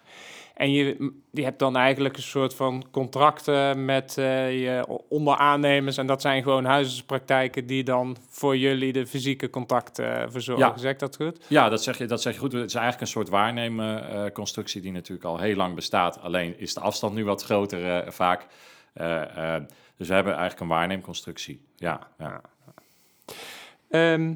En 0.55 0.71
je, 0.71 1.12
je 1.31 1.43
hebt 1.43 1.59
dan 1.59 1.75
eigenlijk 1.75 2.17
een 2.17 2.24
soort 2.24 2.55
van 2.55 2.83
contracten 2.91 3.85
met 3.85 4.17
eh, 4.17 4.62
je 4.62 4.85
onderaannemers. 5.09 5.97
En 5.97 6.07
dat 6.07 6.21
zijn 6.21 6.43
gewoon 6.43 6.65
huisartspraktijken 6.65 7.65
die 7.65 7.83
dan 7.83 8.17
voor 8.29 8.57
jullie 8.57 8.93
de 8.93 9.07
fysieke 9.07 9.50
contacten 9.50 10.21
eh, 10.21 10.29
verzorgen. 10.29 10.67
Ja. 10.67 10.77
Zeg 10.77 10.91
ik 10.91 11.00
dat 11.00 11.15
goed? 11.15 11.45
Ja, 11.47 11.69
dat 11.69 11.83
zeg 11.83 11.97
je, 11.97 12.05
dat 12.05 12.21
zeg 12.21 12.33
je 12.33 12.39
goed. 12.39 12.51
Het 12.51 12.65
is 12.65 12.74
eigenlijk 12.74 13.01
een 13.01 13.12
soort 13.12 13.29
waarnemen-constructie 13.29 14.81
die 14.81 14.91
natuurlijk 14.91 15.25
al 15.25 15.39
heel 15.39 15.55
lang 15.55 15.75
bestaat. 15.75 16.21
Alleen 16.21 16.59
is 16.59 16.74
de 16.74 16.79
afstand 16.79 17.13
nu 17.13 17.25
wat 17.25 17.43
groter 17.43 18.03
eh, 18.03 18.12
vaak. 18.12 18.47
Eh, 18.93 19.55
eh, 19.55 19.63
dus 19.97 20.07
we 20.07 20.13
hebben 20.13 20.33
eigenlijk 20.33 20.62
een 20.62 20.77
waarneemconstructie. 20.77 21.62
Ja, 21.75 22.07
ja. 22.17 22.41
Ehm, 23.89 24.33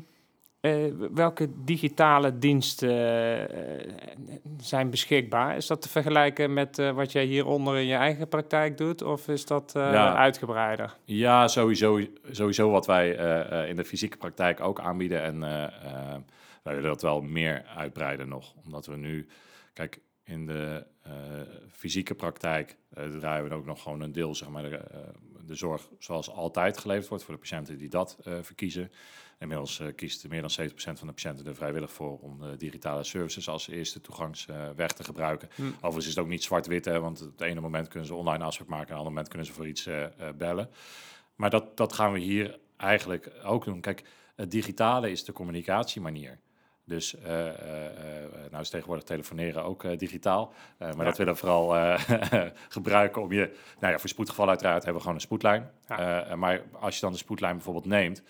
eh, 0.62 0.86
welke 1.12 1.50
digitale 1.64 2.38
diensten 2.38 2.90
eh, 3.50 3.94
zijn 4.58 4.90
beschikbaar? 4.90 5.56
Is 5.56 5.68
dat 5.68 5.82
te 5.82 5.90
vergelijken 5.90 6.54
met 6.54 6.80
eh, 6.80 6.92
wat 6.92 7.12
jij 7.12 7.26
hieronder 7.26 7.78
in 7.78 7.86
je 7.86 7.96
eigen 7.96 8.28
praktijk 8.28 8.78
dout? 8.78 9.02
Of 9.02 9.28
is 9.28 9.46
dat 9.46 9.72
Ja. 9.74 10.16
uitgebreider? 10.16 10.96
Ja, 11.06 11.48
sowieso, 11.48 12.00
sowieso 12.32 12.72
wat 12.72 12.86
wij 12.86 13.10
in 13.70 13.76
de 13.76 13.86
fysieke 13.86 14.18
praktijk 14.18 14.60
ook 14.60 14.80
aanbieden. 14.80 15.22
En 15.22 15.40
wij 16.64 16.76
willen 16.76 16.90
dat 16.90 17.02
wel 17.02 17.22
meer 17.22 17.66
uitbreiden 17.76 18.28
nog. 18.28 18.54
Omdat 18.66 18.86
we 18.86 18.96
nu, 18.96 19.28
kijk, 19.74 20.00
in 20.24 20.46
de 20.46 20.86
fysieke 21.72 22.16
praktijk 22.16 22.78
draaien 23.20 23.50
we 23.50 23.56
ook 23.56 23.66
nog 23.66 23.82
gewoon 23.82 24.02
een 24.02 24.12
deel, 24.12 24.36
zeg 24.36 24.50
maar, 24.50 24.64
de, 24.64 24.82
de 25.50 25.56
zorg 25.56 25.90
zoals 26.00 26.30
altijd 26.30 26.78
geleverd 26.78 27.08
wordt 27.08 27.24
voor 27.24 27.34
de 27.34 27.40
patiënten 27.40 27.78
die 27.78 27.90
dat 27.90 28.18
eh, 28.24 28.34
verkiezen. 28.42 28.92
Inmiddels 29.40 29.80
eh, 29.80 29.88
kiest 29.96 30.28
meer 30.28 30.42
dan 30.42 30.70
70% 30.70 30.74
van 30.74 31.08
de 31.08 31.14
patiënten 31.14 31.46
er 31.46 31.56
vrijwillig 31.56 31.92
voor 31.92 32.20
om 32.20 32.40
de 32.40 32.58
digitale 32.58 33.04
services 33.04 33.50
als 33.50 33.68
eerste 33.68 34.02
toegangsweg 34.02 34.92
te 34.92 35.04
gebruiken. 35.04 35.50
Hm. 35.56 35.62
Overigens 35.62 36.06
is 36.06 36.16
het 36.16 36.20
ook 36.20 36.30
niet 36.30 36.44
zwart-wit, 36.44 36.86
want 36.86 37.20
het 37.20 37.42
ene 37.42 37.60
moment 37.60 37.88
kunnen 37.88 38.08
ze 38.08 38.16
online 38.16 38.44
afspraak 38.44 38.68
maken, 38.68 38.88
en 38.88 38.92
het 38.92 38.98
andere 38.98 39.16
moment 39.16 39.28
kunnen 39.28 39.48
ze 39.48 39.54
voor 39.54 39.68
iets 39.68 39.86
eh, 39.86 40.04
eh, 40.04 40.36
bellen. 40.36 40.70
Maar 41.36 41.50
dat, 41.50 41.78
dat 41.78 41.94
gaan 41.94 42.12
we 42.14 42.20
hier 42.20 42.60
eigenlijk 42.78 43.32
ook 43.44 43.66
doen. 43.66 43.82
Kijk, 43.82 44.04
het 44.36 44.52
digitale 44.52 45.12
is 45.12 45.24
de 45.24 45.32
communicatiemanier. 45.32 46.40
Dus 46.90 47.16
eh, 47.16 47.34
nou 48.50 48.62
is 48.62 48.70
tegenwoordig 48.70 49.06
telefoneren 49.06 49.64
ook 49.64 50.00
digitaal. 50.00 50.54
Maar 50.78 50.98
Ja. 50.98 51.04
dat 51.04 51.18
willen 51.18 51.34
we 51.34 51.40
vooral 51.40 51.98
gebruiken 52.78 53.22
om 53.22 53.32
je... 53.32 53.58
Nou 53.80 53.94
ja, 53.94 54.00
voor 54.00 54.10
spoedgeval 54.10 54.48
uiteraard 54.48 54.84
hebben 54.84 54.94
we 54.94 55.00
gewoon 55.00 55.16
een 55.16 55.22
spoedlijn. 55.22 55.72
Ja. 55.88 56.36
Maar 56.36 56.62
als 56.80 56.96
je 56.96 57.02
dan 57.02 57.12
de 57.12 57.18
spoedlijn 57.18 57.56
bijvoorbeeld 57.56 57.86
neemt... 57.86 58.24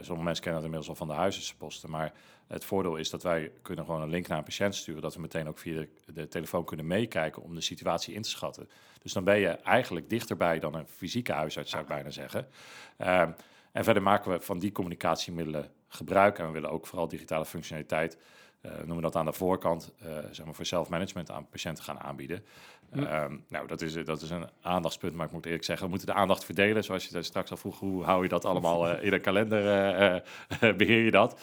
sommige 0.00 0.24
mensen 0.24 0.44
kennen 0.44 0.62
dat 0.62 0.70
inmiddels 0.70 0.88
al 0.88 0.94
van 0.94 1.08
de 1.08 1.12
huisartsenposten. 1.14 1.90
Maar 1.90 2.12
het 2.46 2.64
voordeel 2.64 2.96
is 2.96 3.10
dat 3.10 3.22
wij 3.22 3.50
kunnen 3.62 3.84
gewoon 3.84 4.02
een 4.02 4.10
link 4.10 4.26
naar 4.28 4.38
een 4.38 4.44
patiënt 4.44 4.74
sturen. 4.74 5.02
Dat 5.02 5.14
we 5.14 5.20
meteen 5.20 5.48
ook 5.48 5.58
via 5.58 5.74
de, 5.74 5.88
de 6.12 6.28
telefoon 6.28 6.64
kunnen 6.64 6.86
meekijken 6.86 7.42
om 7.42 7.54
de 7.54 7.60
situatie 7.60 8.14
in 8.14 8.22
te 8.22 8.28
schatten. 8.28 8.68
Dus 9.02 9.12
dan 9.12 9.24
ben 9.24 9.38
je 9.38 9.48
eigenlijk 9.48 10.10
dichterbij 10.10 10.58
dan 10.58 10.74
een 10.74 10.86
fysieke 10.86 11.32
huisarts, 11.32 11.70
zou 11.70 11.82
ik 11.82 11.88
bijna 11.88 12.10
zeggen. 12.10 12.48
Ehm, 12.96 13.30
en 13.72 13.84
verder 13.84 14.02
maken 14.02 14.30
we 14.30 14.40
van 14.40 14.58
die 14.58 14.72
communicatiemiddelen 14.72 15.70
gebruik. 15.90 16.38
En 16.38 16.46
we 16.46 16.52
willen 16.52 16.70
ook 16.70 16.86
vooral 16.86 17.08
digitale 17.08 17.44
functionaliteit, 17.44 18.18
eh 18.60 18.70
noemen 18.76 18.96
we 18.96 19.02
dat 19.02 19.16
aan 19.16 19.24
de 19.24 19.32
voorkant, 19.32 19.92
eh, 19.98 20.18
zeg 20.30 20.44
maar 20.44 20.54
voor 20.54 20.66
zelfmanagement 20.66 21.30
aan 21.30 21.48
patiënten 21.48 21.84
gaan 21.84 22.00
aanbieden. 22.00 22.44
Hm. 22.92 23.02
Ehm, 23.02 23.36
nou, 23.48 23.66
dat 23.66 23.80
is, 23.80 24.04
dat 24.04 24.22
is 24.22 24.30
een 24.30 24.48
aandachtspunt, 24.60 25.14
maar 25.14 25.26
ik 25.26 25.32
moet 25.32 25.44
eerlijk 25.44 25.64
zeggen, 25.64 25.84
we 25.84 25.90
moeten 25.90 26.08
de 26.08 26.20
aandacht 26.20 26.44
verdelen. 26.44 26.84
Zoals 26.84 27.06
je 27.06 27.22
straks 27.22 27.50
al 27.50 27.56
vroeg, 27.56 27.78
hoe 27.78 28.04
hou 28.04 28.22
je 28.22 28.28
dat 28.28 28.44
allemaal 28.44 28.88
eh, 28.88 29.04
in 29.04 29.12
een 29.12 29.20
kalender, 29.20 29.66
eh, 29.66 30.16
eh, 30.60 30.76
beheer 30.76 31.04
je 31.04 31.10
dat? 31.10 31.40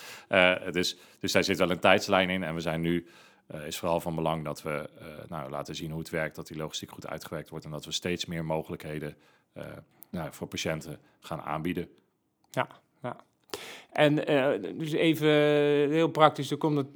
Dus, 0.72 0.98
dus 1.20 1.32
daar 1.32 1.44
zit 1.44 1.58
wel 1.58 1.72
een 1.72 1.80
tijdslijn 1.80 2.30
in 2.30 2.44
en 2.44 2.54
we 2.54 2.62
zijn 2.62 2.82
nu 2.82 3.08
is 3.66 3.78
vooral 3.78 4.00
van 4.00 4.16
belang 4.16 4.44
dat 4.44 4.62
we 4.62 4.90
nou, 5.28 5.50
laten 5.50 5.76
zien 5.76 5.90
hoe 5.90 6.00
het 6.00 6.10
werkt, 6.10 6.36
dat 6.36 6.48
die 6.48 6.58
logistiek 6.58 6.92
goed 6.92 7.08
uitgewerkt 7.08 7.50
wordt 7.50 7.66
en 7.66 7.72
dat 7.72 7.86
we 7.86 7.92
steeds 7.92 8.26
meer 8.26 8.46
mogelijkheden 8.46 9.18
nou, 10.10 10.34
voor 10.34 10.48
patiënten 10.48 11.00
gaan 11.20 11.42
aanbieden. 11.42 11.90
Ja, 12.52 12.68
ja. 13.02 13.16
En 13.92 14.28
eh, 14.28 14.72
dus 14.78 14.92
even 14.92 15.30
heel 15.90 16.08
praktisch, 16.08 16.58
komt 16.58 16.78
het, 16.78 16.88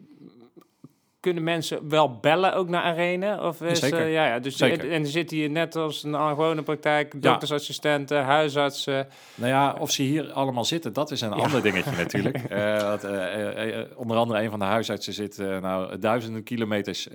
kunnen 1.19 1.43
mensen 1.43 1.89
wel 1.89 2.19
bellen 2.19 2.53
ook 2.55 2.69
naar 2.69 2.83
Arena? 2.83 3.47
Of 3.47 3.61
is, 3.61 3.79
Zeker. 3.79 3.99
eh, 3.99 4.13
ja, 4.13 4.27
ja, 4.27 4.39
dus 4.39 4.57
Zeker. 4.57 4.79
En, 4.79 4.91
en 4.91 5.07
zit 5.07 5.31
hier 5.31 5.49
net 5.49 5.75
als 5.75 6.03
een 6.03 6.13
gewone 6.13 6.63
praktijk, 6.63 7.21
doktersassistenten, 7.21 8.23
huisartsen. 8.23 9.07
Nou 9.35 9.49
ja, 9.51 9.75
of 9.79 9.91
ze 9.91 10.01
hier 10.01 10.31
allemaal 10.31 10.65
zitten, 10.65 10.93
dat 10.93 11.11
is 11.11 11.21
een 11.21 11.33
ander 11.33 11.61
dingetje 11.61 11.95
natuurlijk. 12.03 12.37
Want, 12.81 13.03
eh, 13.03 13.81
onder 13.95 14.17
andere 14.17 14.41
een 14.41 14.49
van 14.49 14.59
de 14.59 14.65
huisartsen 14.65 15.13
zit 15.13 15.37
nou 15.37 15.99
duizenden 15.99 16.43
kilometers 16.43 17.07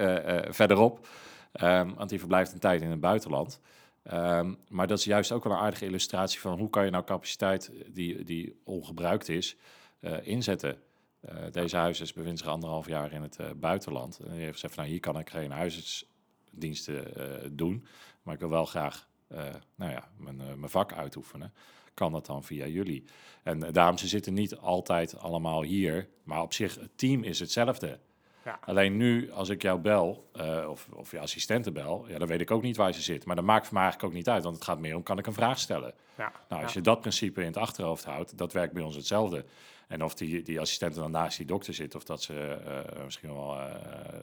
verderop. 0.49 1.07
Ehm, 1.53 1.91
want 1.97 2.09
die 2.09 2.19
verblijft 2.19 2.53
een 2.53 2.59
tijd 2.59 2.83
in 2.83 2.91
het 2.91 3.01
buitenland. 3.01 3.61
Ehm, 4.07 4.55
maar 4.69 4.87
dat 4.87 4.99
is 4.99 5.05
juist 5.05 5.33
ook 5.33 5.45
wel 5.45 5.53
een 5.53 5.59
aardige 5.59 5.85
illustratie 5.85 6.41
van 6.41 6.59
hoe 6.59 6.71
kan 6.71 6.85
je 6.85 6.91
nou 6.91 7.05
capaciteit 7.05 7.71
die, 7.87 8.25
die 8.25 8.61
ongebruikt 8.65 9.29
is, 9.29 9.57
eh, 10.01 10.27
inzetten. 10.27 10.79
Eh, 11.21 11.35
deze 11.51 11.77
huisarts 11.77 12.13
bevindt 12.13 12.39
zich 12.39 12.49
anderhalf 12.49 12.87
jaar 12.87 13.13
in 13.13 13.23
het 13.23 13.37
eh, 13.37 13.51
buitenland. 13.57 14.19
En 14.19 14.31
die 14.31 14.41
heeft 14.41 14.53
gezegd, 14.53 14.77
nou 14.77 14.89
hier 14.89 15.01
kan 15.01 15.19
ik 15.19 15.31
geen 15.31 15.51
huisartsdiensten 15.51 17.15
eh, 17.15 17.49
doen. 17.53 17.87
Maar 18.23 18.35
ik 18.35 18.41
wil 18.41 18.51
wel 18.51 18.65
graag 18.65 19.09
eh, 19.29 19.55
nou 19.75 19.91
ja, 19.91 20.09
mijn, 20.17 20.41
eh, 20.41 20.47
mijn 20.47 20.71
vak 20.71 20.93
uitoefenen 20.93 21.53
kan 21.95 22.13
dat 22.13 22.27
dan 22.27 22.45
via 22.45 22.67
jullie. 22.67 23.05
En 23.43 23.63
eh, 23.63 23.73
daarom, 23.73 23.99
ze 23.99 24.09
zitten 24.09 24.35
niet 24.35 24.57
altijd 24.57 25.19
allemaal 25.19 25.63
hier, 25.63 26.09
maar 26.23 26.43
op 26.43 26.53
zich, 26.53 26.75
het 26.75 26.99
team 26.99 27.23
is 27.23 27.39
hetzelfde. 27.39 27.99
Ja. 28.47 28.59
Alleen 28.65 28.97
nu, 28.97 29.33
als 29.33 29.49
ik 29.49 29.63
jou 29.63 29.79
bel, 29.81 30.29
eh, 30.33 30.67
of, 30.69 30.89
of 30.93 31.11
je 31.11 31.21
assistenten 31.21 31.73
bel, 31.73 32.05
ja, 32.09 32.19
dan 32.19 32.29
weet 32.29 32.41
ik 32.41 32.51
ook 32.51 32.63
niet 32.63 32.77
waar 32.77 32.93
ze 32.93 33.03
zit. 33.03 33.25
Maar 33.25 33.37
dat 33.37 33.45
maakt 33.45 33.65
voor 33.65 33.75
mij 33.75 33.83
eigenlijk 33.83 34.13
ook 34.13 34.19
niet 34.19 34.29
uit, 34.29 34.43
want 34.43 34.55
het 34.55 34.65
gaat 34.65 34.79
meer 34.79 34.97
om, 34.97 35.03
kan 35.03 35.19
ik 35.19 35.27
een 35.27 35.33
vraag 35.33 35.59
stellen? 35.59 35.95
Ja, 36.17 36.33
Nou, 36.49 36.63
als 36.63 36.73
je 36.73 36.81
dat 36.81 37.01
principe 37.01 37.41
in 37.41 37.47
het 37.47 37.57
achterhoofd 37.57 38.05
houdt, 38.05 38.39
dat 38.39 38.53
werkt 38.53 38.73
bij 38.73 38.83
ons 38.83 38.97
hetzelfde. 38.97 39.45
En 39.89 40.05
of 40.05 40.15
die, 40.15 40.43
die 40.43 40.61
assistenten 40.61 41.03
dan 41.03 41.11
naast 41.11 41.37
die 41.37 41.47
dokter 41.47 41.75
zit, 41.75 41.95
of 41.95 42.05
dat 42.05 42.23
ze 42.23 42.35
eh, 42.35 43.05
misschien 43.05 43.35
wel 43.35 43.59
eh 43.59 43.75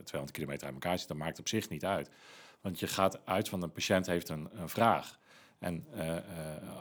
200 0.04 0.32
kilometer 0.32 0.66
uit 0.66 0.74
elkaar 0.74 0.98
zitten, 0.98 1.18
dat 1.18 1.26
maakt 1.26 1.40
op 1.40 1.48
zich 1.48 1.70
niet 1.70 1.86
uit. 1.86 2.10
Want 2.62 2.80
je 2.80 2.88
gaat 2.88 3.26
uit 3.26 3.50
van 3.50 3.62
een 3.62 3.72
patiënt 3.72 4.06
heeft 4.06 4.30
een, 4.30 4.50
een 4.54 4.70
vraag. 4.70 5.20
En 5.60 5.88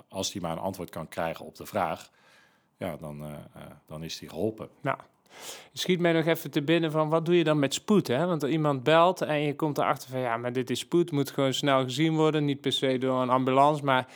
als 0.08 0.32
die 0.32 0.40
maar 0.40 0.52
een 0.52 0.58
antwoord 0.58 0.90
kan 0.90 1.08
krijgen 1.08 1.44
op 1.44 1.56
de 1.56 1.66
vraag, 1.66 2.10
ja, 2.76 2.96
dan, 2.96 3.24
dan 3.86 4.02
is 4.02 4.18
die 4.18 4.28
geholpen. 4.28 4.68
Nou, 4.80 4.98
schiet 5.72 6.00
mij 6.00 6.12
nog 6.12 6.26
even 6.26 6.50
te 6.50 6.62
binnen 6.62 6.90
van 6.90 7.08
wat 7.08 7.26
doe 7.26 7.36
je 7.36 7.44
dan 7.44 7.58
met 7.58 7.74
spoed? 7.74 8.06
Hè? 8.06 8.26
Want 8.26 8.42
er 8.42 8.48
iemand 8.48 8.82
belt 8.82 9.20
en 9.20 9.40
je 9.40 9.56
komt 9.56 9.78
erachter 9.78 10.10
van 10.10 10.20
ja, 10.20 10.36
maar 10.36 10.52
dit 10.52 10.70
is 10.70 10.78
spoed, 10.78 11.10
moet 11.10 11.30
gewoon 11.30 11.52
snel 11.52 11.82
gezien 11.82 12.14
worden. 12.14 12.44
Niet 12.44 12.60
per 12.60 12.72
se 12.72 12.98
door 12.98 13.22
een 13.22 13.30
ambulance, 13.30 13.84
maar 13.84 14.06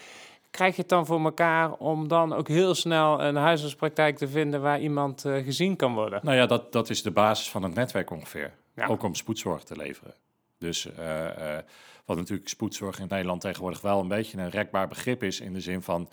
krijg 0.50 0.74
je 0.74 0.80
het 0.80 0.90
dan 0.90 1.06
voor 1.06 1.20
elkaar 1.20 1.72
om 1.72 2.08
dan 2.08 2.32
ook 2.32 2.48
heel 2.48 2.74
snel 2.74 3.22
een 3.22 3.36
huisartspraktijk 3.36 4.16
te 4.16 4.28
vinden 4.28 4.62
waar 4.62 4.80
iemand 4.80 5.24
eh, 5.24 5.44
gezien 5.44 5.76
kan 5.76 5.94
worden? 5.94 6.20
Nou 6.22 6.36
ja, 6.36 6.46
dat, 6.46 6.72
dat 6.72 6.90
is 6.90 7.02
de 7.02 7.10
basis 7.10 7.50
van 7.50 7.62
het 7.62 7.74
netwerk 7.74 8.10
ongeveer. 8.10 8.52
Ja. 8.74 8.86
Ook 8.86 9.02
om 9.02 9.14
spoedzorg 9.14 9.62
te 9.62 9.76
leveren. 9.76 10.14
Dus 10.58 10.92
eh, 10.92 11.56
eh, 11.56 11.62
wat 12.04 12.16
natuurlijk 12.16 12.48
spoedzorg 12.48 12.98
in 12.98 13.06
Nederland 13.08 13.40
tegenwoordig 13.40 13.80
wel 13.80 14.00
een 14.00 14.08
beetje 14.08 14.38
een 14.38 14.50
rekbaar 14.50 14.88
begrip 14.88 15.22
is, 15.22 15.40
in 15.40 15.52
de 15.52 15.60
zin 15.60 15.82
van 15.82 16.08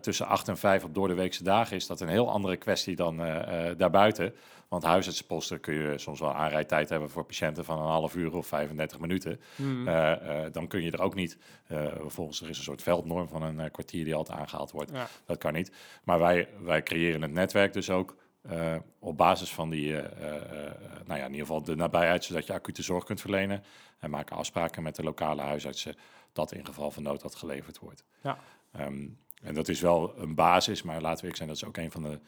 tussen 0.00 0.26
8 0.26 0.48
en 0.48 0.56
5 0.56 0.84
op 0.84 0.94
doordeweekse 0.94 1.44
dagen, 1.44 1.76
is 1.76 1.86
dat 1.86 2.00
een 2.00 2.08
heel 2.08 2.30
andere 2.30 2.56
kwestie 2.56 2.96
dan 2.96 3.20
eh, 3.20 3.68
eh, 3.70 3.78
daarbuiten. 3.78 4.34
Want 4.68 4.82
huisartsenposten 4.82 5.60
kun 5.60 5.74
je 5.74 5.98
soms 5.98 6.20
wel 6.20 6.34
aanrijdtijd 6.34 6.88
hebben 6.88 7.10
voor 7.10 7.24
patiënten 7.24 7.64
van 7.64 7.78
een 7.78 7.84
half 7.84 8.14
uur 8.14 8.34
of 8.34 8.46
35 8.46 8.98
minuten. 8.98 9.40
Hmm. 9.56 9.88
Eh, 9.88 10.12
eh, 10.44 10.52
dan 10.52 10.66
kun 10.66 10.82
je 10.82 10.90
er 10.90 11.02
ook 11.02 11.14
niet, 11.14 11.38
eh, 11.66 11.86
volgens 12.06 12.40
er 12.40 12.48
is 12.48 12.58
een 12.58 12.64
soort 12.64 12.82
veldnorm 12.82 13.28
van 13.28 13.42
een 13.42 13.60
eh, 13.60 13.70
kwartier 13.70 14.04
die 14.04 14.14
altijd 14.14 14.38
aangehaald 14.38 14.70
wordt. 14.70 14.90
Ja. 14.90 15.06
Dat 15.26 15.38
kan 15.38 15.52
niet. 15.52 15.72
Maar 16.04 16.18
wij, 16.18 16.48
wij 16.62 16.82
creëren 16.82 17.22
het 17.22 17.32
netwerk 17.32 17.72
dus 17.72 17.90
ook 17.90 18.16
eh, 18.48 18.76
op 18.98 19.16
basis 19.16 19.52
van 19.52 19.70
die, 19.70 19.96
eh, 19.96 20.28
eh, 20.28 20.66
eh, 20.66 20.72
nou 21.06 21.18
ja, 21.18 21.24
in 21.24 21.30
ieder 21.30 21.46
geval 21.46 21.62
de 21.62 21.76
nabijheid, 21.76 22.24
zodat 22.24 22.46
je 22.46 22.52
acute 22.52 22.82
zorg 22.82 23.04
kunt 23.04 23.20
verlenen. 23.20 23.62
En 23.98 24.10
maken 24.10 24.36
afspraken 24.36 24.82
met 24.82 24.96
de 24.96 25.02
lokale 25.02 25.42
huisartsen 25.42 25.94
dat 26.32 26.52
in 26.52 26.66
geval 26.66 26.90
van 26.90 27.02
nood 27.02 27.20
dat 27.20 27.34
geleverd 27.34 27.78
wordt. 27.78 28.04
Ja. 28.22 28.38
Ehm, 28.72 29.06
en 29.44 29.54
dat 29.54 29.68
is 29.68 29.80
wel 29.80 30.18
een 30.18 30.34
basis, 30.34 30.82
maar 30.82 31.00
laten 31.00 31.16
we 31.16 31.20
eerlijk 31.20 31.36
zijn, 31.36 31.48
dat 31.48 31.56
is 31.56 31.64
ook 31.64 31.76
een 31.76 31.90
van 31.90 32.02
de 32.02 32.18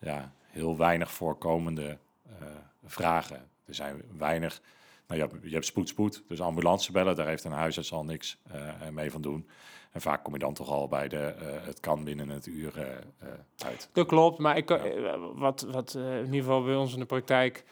ja, 0.00 0.32
heel 0.46 0.76
weinig 0.76 1.10
voorkomende 1.10 1.98
eh, 2.38 2.46
vragen. 2.84 3.48
Er 3.64 3.74
zijn 3.74 4.02
weinig, 4.18 4.60
nou, 5.06 5.20
je, 5.20 5.26
hebt, 5.26 5.44
je 5.44 5.52
hebt 5.52 5.66
spoed, 5.66 5.88
spoed, 5.88 6.22
dus 6.28 6.40
ambulance 6.40 6.92
bellen, 6.92 7.16
daar 7.16 7.26
heeft 7.26 7.44
een 7.44 7.52
huisarts 7.52 7.92
al 7.92 8.04
niks 8.04 8.38
eh, 8.50 8.88
mee 8.92 9.10
van 9.10 9.22
doen. 9.22 9.48
En 9.92 10.00
vaak 10.00 10.24
kom 10.24 10.32
je 10.32 10.38
dan 10.38 10.54
toch 10.54 10.68
al 10.68 10.88
bij 10.88 11.08
de, 11.08 11.16
eh, 11.16 11.66
het 11.66 11.80
kan 11.80 12.04
binnen 12.04 12.28
het 12.28 12.46
uur 12.46 12.78
eh, 12.78 12.90
eh, 13.18 13.28
uit. 13.66 13.88
Dat 13.92 14.06
klopt, 14.06 14.38
maar 14.38 14.56
ik, 14.56 14.70
eh, 14.70 15.14
wat, 15.34 15.66
wat 15.70 15.94
eh, 15.94 16.18
in 16.18 16.24
ieder 16.24 16.40
geval 16.40 16.64
bij 16.64 16.74
ons 16.74 16.92
in 16.92 16.98
de 16.98 17.06
praktijk 17.06 17.64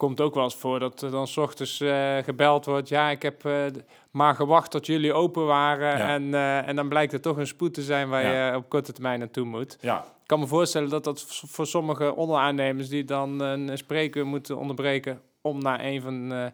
komt 0.00 0.20
ook 0.20 0.34
wel 0.34 0.44
eens 0.44 0.54
voor 0.54 0.78
dat 0.78 1.02
er 1.02 1.10
dan 1.10 1.26
s 1.26 1.36
ochtends 1.36 1.80
eh, 1.80 2.16
gebeld 2.16 2.64
wordt. 2.64 2.88
Ja, 2.88 3.10
ik 3.10 3.22
heb 3.22 3.44
eh, 3.44 3.64
maar 4.10 4.34
gewacht 4.34 4.70
tot 4.70 4.86
jullie 4.86 5.12
open 5.12 5.46
waren. 5.46 5.98
Ja. 5.98 6.08
En, 6.08 6.34
eh, 6.34 6.68
en 6.68 6.76
dan 6.76 6.88
blijkt 6.88 7.12
er 7.12 7.20
toch 7.20 7.36
een 7.36 7.46
spoed 7.46 7.74
te 7.74 7.82
zijn 7.82 8.08
waar 8.08 8.22
Ja. 8.22 8.50
je 8.50 8.56
op 8.56 8.68
korte 8.68 8.92
termijn 8.92 9.18
naartoe 9.18 9.44
moet. 9.44 9.78
Ja, 9.80 9.98
Ik 9.98 10.26
kan 10.26 10.40
me 10.40 10.46
voorstellen 10.46 10.88
dat 10.88 11.04
dat 11.04 11.24
voor 11.46 11.66
sommige 11.66 12.14
onderaannemers 12.14 12.88
die 12.88 13.04
dan 13.04 13.40
een 13.40 13.78
spreekuur 13.78 14.26
moeten 14.26 14.56
onderbreken 14.58 15.20
om 15.40 15.58
naar 15.62 15.84
een 15.84 16.02
van, 16.02 16.50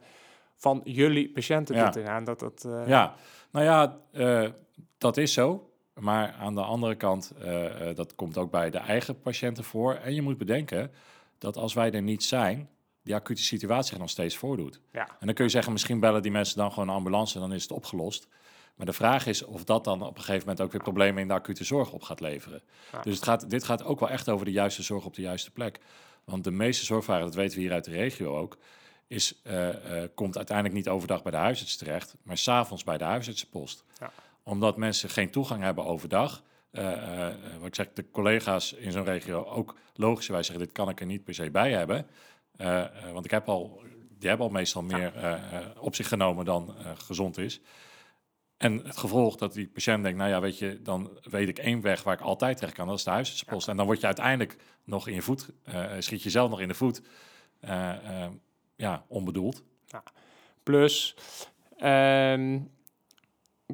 van 0.57 0.81
jullie 0.85 1.29
patiënten 1.31 1.75
Ja. 1.77 1.89
te 1.89 2.03
gaan. 2.03 2.25
Dat 2.25 2.39
dat, 2.39 2.69
Ja, 2.87 3.15
nou 3.51 3.65
ja, 3.65 3.99
dat 4.99 5.17
is 5.17 5.33
zo. 5.33 5.71
Maar 5.95 6.35
aan 6.41 6.55
de 6.55 6.63
andere 6.63 6.95
kant, 6.95 7.33
dat 7.95 8.15
komt 8.15 8.39
ook 8.39 8.51
bij 8.51 8.71
de 8.71 8.79
eigen 8.79 9.21
patiënten 9.21 9.65
voor. 9.65 9.95
En 9.95 10.15
je 10.15 10.23
moet 10.23 10.39
bedenken 10.39 10.91
dat 11.39 11.57
als 11.57 11.75
wij 11.75 11.91
er 11.93 12.03
niet 12.03 12.25
zijn, 12.25 12.69
die 13.07 13.15
acute 13.15 13.43
situatie 13.43 13.89
zich 13.89 13.99
nog 13.99 14.11
steeds 14.11 14.37
voordoet. 14.37 14.81
Ja. 14.93 15.09
En 15.21 15.27
dan 15.27 15.35
kun 15.35 15.45
je 15.45 15.51
zeggen, 15.51 15.73
misschien 15.73 16.01
bellen 16.01 16.23
die 16.23 16.31
mensen 16.31 16.57
dan 16.57 16.73
gewoon 16.73 16.89
een 16.89 16.95
ambulance 16.95 17.35
en 17.35 17.41
dan 17.41 17.53
is 17.53 17.63
het 17.63 17.73
opgelost. 17.73 18.29
Maar 18.75 18.87
de 18.87 18.93
vraag 18.93 19.27
is 19.27 19.45
of 19.45 19.65
dat 19.65 19.85
dan 19.85 20.03
op 20.03 20.17
een 20.17 20.23
gegeven 20.23 20.41
moment 20.41 20.61
ook 20.61 20.73
weer 20.73 20.83
problemen 20.83 21.23
in 21.23 21.29
de 21.29 21.35
acute 21.35 21.65
zorg 21.65 21.93
op 21.93 22.03
gaat 22.03 22.21
leveren. 22.21 22.63
Ja. 22.93 23.01
Dus 23.01 23.15
het 23.15 23.25
gaat, 23.25 23.51
dit 23.51 23.65
gaat 23.65 23.85
ook 23.85 24.01
wel 24.01 24.09
echt 24.09 24.29
over 24.29 24.45
de 24.45 24.53
juiste 24.53 24.83
zorg 24.83 25.05
op 25.05 25.15
de 25.15 25.23
juiste 25.23 25.51
plek. 25.51 25.81
Want 26.25 26.45
de 26.45 26.51
meeste 26.51 26.85
zorgvragen, 26.85 27.25
dat 27.25 27.35
weten 27.35 27.57
we 27.57 27.63
hier 27.63 27.73
uit 27.73 27.85
de 27.85 27.91
regio 27.91 28.37
ook, 28.37 28.59
is, 29.07 29.41
eh, 29.43 30.03
eh, 30.03 30.09
komt 30.15 30.37
uiteindelijk 30.37 30.77
niet 30.77 30.89
overdag 30.89 31.23
bij 31.23 31.33
de 31.33 31.39
huisarts 31.39 31.77
terecht, 31.77 32.17
maar 32.23 32.39
s'avonds 32.39 32.85
bij 32.85 32.99
de 32.99 33.05
huisartsenpost. 33.05 33.85
Ja. 34.01 34.13
Omdat 34.43 34.77
mensen 34.77 35.11
geen 35.11 35.31
toegang 35.31 35.63
hebben 35.63 35.85
overdag. 35.85 36.43
Eh, 36.71 37.29
wat 37.59 37.67
ik 37.67 37.75
zeg, 37.75 37.93
de 37.93 38.11
collega's 38.11 38.73
in 38.73 38.93
zo'n 38.93 39.05
regio 39.05 39.45
ook 39.45 39.77
logischerwijs 39.95 40.47
zeggen, 40.47 40.65
dit 40.65 40.75
kan 40.75 40.89
ik 40.89 41.01
er 41.01 41.07
niet 41.07 41.25
per 41.25 41.35
se 41.35 41.51
bij 41.51 41.73
hebben. 41.73 42.07
Eh, 42.57 42.83
eh, 42.83 43.13
want 43.13 43.25
ik 43.25 43.31
heb 43.31 43.49
al, 43.49 43.83
die 44.19 44.29
hebben 44.29 44.47
al 44.47 44.53
meestal 44.53 44.83
meer 44.83 45.15
eh, 45.15 45.61
op 45.79 45.95
zich 45.95 46.09
genomen 46.09 46.45
dan 46.45 46.75
gezond 46.97 47.39
is. 47.39 47.61
En 48.57 48.85
het 48.85 48.97
gevolg 48.97 49.37
dat 49.37 49.53
die 49.53 49.69
patiënt 49.69 50.03
denkt, 50.03 50.19
nou 50.19 50.31
ja, 50.31 50.41
weet 50.41 50.59
je, 50.59 50.83
dan 50.83 51.19
weet 51.23 51.49
ik 51.49 51.59
één 51.59 51.81
weg 51.81 52.03
waar 52.03 52.15
ik 52.15 52.21
altijd 52.21 52.57
terecht 52.57 52.75
kan, 52.75 52.87
dat 52.87 52.99
is 52.99 53.05
de 53.05 53.11
huisartsenpost. 53.11 53.69
En 53.69 53.77
dan 53.77 53.87
word 53.87 54.01
je 54.01 54.07
uiteindelijk 54.07 54.57
nog 54.85 55.09
in 55.09 55.15
je 55.15 55.23
voet, 55.23 55.51
eh, 55.65 55.93
schiet 55.99 56.23
je 56.23 56.31
zelf 56.31 56.51
nog 56.51 56.61
in 56.61 56.69
de 56.69 56.75
voet, 56.75 57.03
ja, 58.77 59.05
onbedoeld. 59.09 59.63
Plus, 60.63 61.17
ehm, 61.77 62.59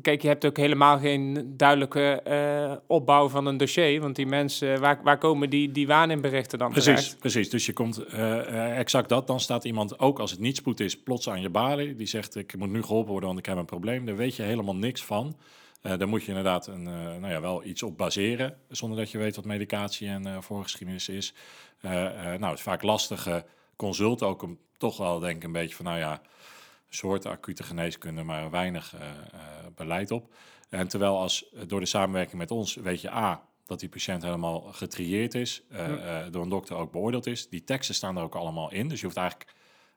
kijk, 0.00 0.22
je 0.22 0.28
hebt 0.28 0.44
ook 0.44 0.56
helemaal 0.56 0.98
geen 0.98 1.54
duidelijke 1.56 2.22
eh, 2.22 2.72
opbouw 2.86 3.28
van 3.28 3.46
een 3.46 3.56
dossier. 3.56 4.00
Want 4.00 4.16
die 4.16 4.26
mensen, 4.26 4.80
waar, 4.80 5.00
waar 5.02 5.18
komen 5.18 5.50
die, 5.50 5.72
die 5.72 5.86
waaninberichten 5.86 6.58
dan 6.58 6.70
Precies, 6.70 6.94
terecht? 6.94 7.18
precies. 7.18 7.50
Dus 7.50 7.66
je 7.66 7.72
komt 7.72 7.98
eh, 7.98 8.38
eh, 8.38 8.78
exact 8.78 9.08
dat. 9.08 9.26
Dan 9.26 9.40
staat 9.40 9.64
iemand, 9.64 9.98
ook 9.98 10.18
als 10.18 10.30
het 10.30 10.40
niet 10.40 10.56
spoed 10.56 10.80
is, 10.80 11.02
plots 11.02 11.28
aan 11.28 11.40
je 11.40 11.50
balie. 11.50 11.96
Die 11.96 12.06
zegt, 12.06 12.36
ik 12.36 12.56
moet 12.56 12.70
nu 12.70 12.82
geholpen 12.82 13.10
worden, 13.10 13.28
want 13.28 13.40
ik 13.40 13.46
heb 13.46 13.56
een 13.56 13.64
probleem. 13.64 14.06
Daar 14.06 14.16
weet 14.16 14.36
je 14.36 14.42
helemaal 14.42 14.76
niks 14.76 15.04
van. 15.04 15.36
Eh 15.82 15.98
daar 15.98 16.08
moet 16.08 16.22
je 16.22 16.28
inderdaad 16.28 16.66
een, 16.66 16.86
eh, 16.86 16.92
nou 16.92 17.28
ja, 17.28 17.40
wel 17.40 17.64
iets 17.64 17.82
op 17.82 17.96
baseren, 17.98 18.56
zonder 18.68 18.98
dat 18.98 19.10
je 19.10 19.18
weet 19.18 19.36
wat 19.36 19.44
medicatie 19.44 20.08
en 20.08 20.26
eh 20.26 20.36
voorgeschiedenis 20.40 21.08
is. 21.08 21.34
Eh, 21.80 22.06
eh, 22.06 22.38
nou, 22.40 22.50
het 22.50 22.58
is 22.58 22.64
vaak 22.64 22.82
lastige 22.82 23.44
consult 23.76 24.22
ook 24.22 24.42
om 24.42 24.58
toch 24.76 24.96
wel 24.96 25.18
denk 25.18 25.36
ik 25.36 25.44
een 25.44 25.52
beetje 25.52 25.74
van, 25.74 25.84
nou 25.84 25.98
ja, 25.98 26.20
een 26.92 26.98
soort 26.98 27.26
acute 27.26 27.62
geneeskunde, 27.62 28.22
maar 28.22 28.50
weinig 28.50 28.94
eh, 28.94 29.08
eh, 29.08 29.40
beleid 29.74 30.10
op. 30.10 30.34
En 30.68 30.88
terwijl 30.88 31.18
als 31.18 31.50
eh, 31.50 31.62
door 31.66 31.80
de 31.80 31.86
samenwerking 31.86 32.38
met 32.38 32.50
ons 32.50 32.74
weet 32.74 33.00
je 33.00 33.12
A, 33.12 33.42
dat 33.66 33.80
die 33.80 33.88
patiënt 33.88 34.22
helemaal 34.22 34.60
getrieerd 34.60 35.34
is, 35.34 35.62
door 36.30 36.42
een 36.42 36.48
dokter 36.48 36.76
ook 36.76 36.92
beoordeeld 36.92 37.26
is. 37.26 37.48
Die 37.48 37.64
teksten 37.64 37.94
staan 37.94 38.16
er 38.16 38.22
ook 38.22 38.34
allemaal 38.34 38.72
in, 38.72 38.88
dus 38.88 38.98
je 38.98 39.04
hoeft 39.04 39.18
eigenlijk, 39.18 39.52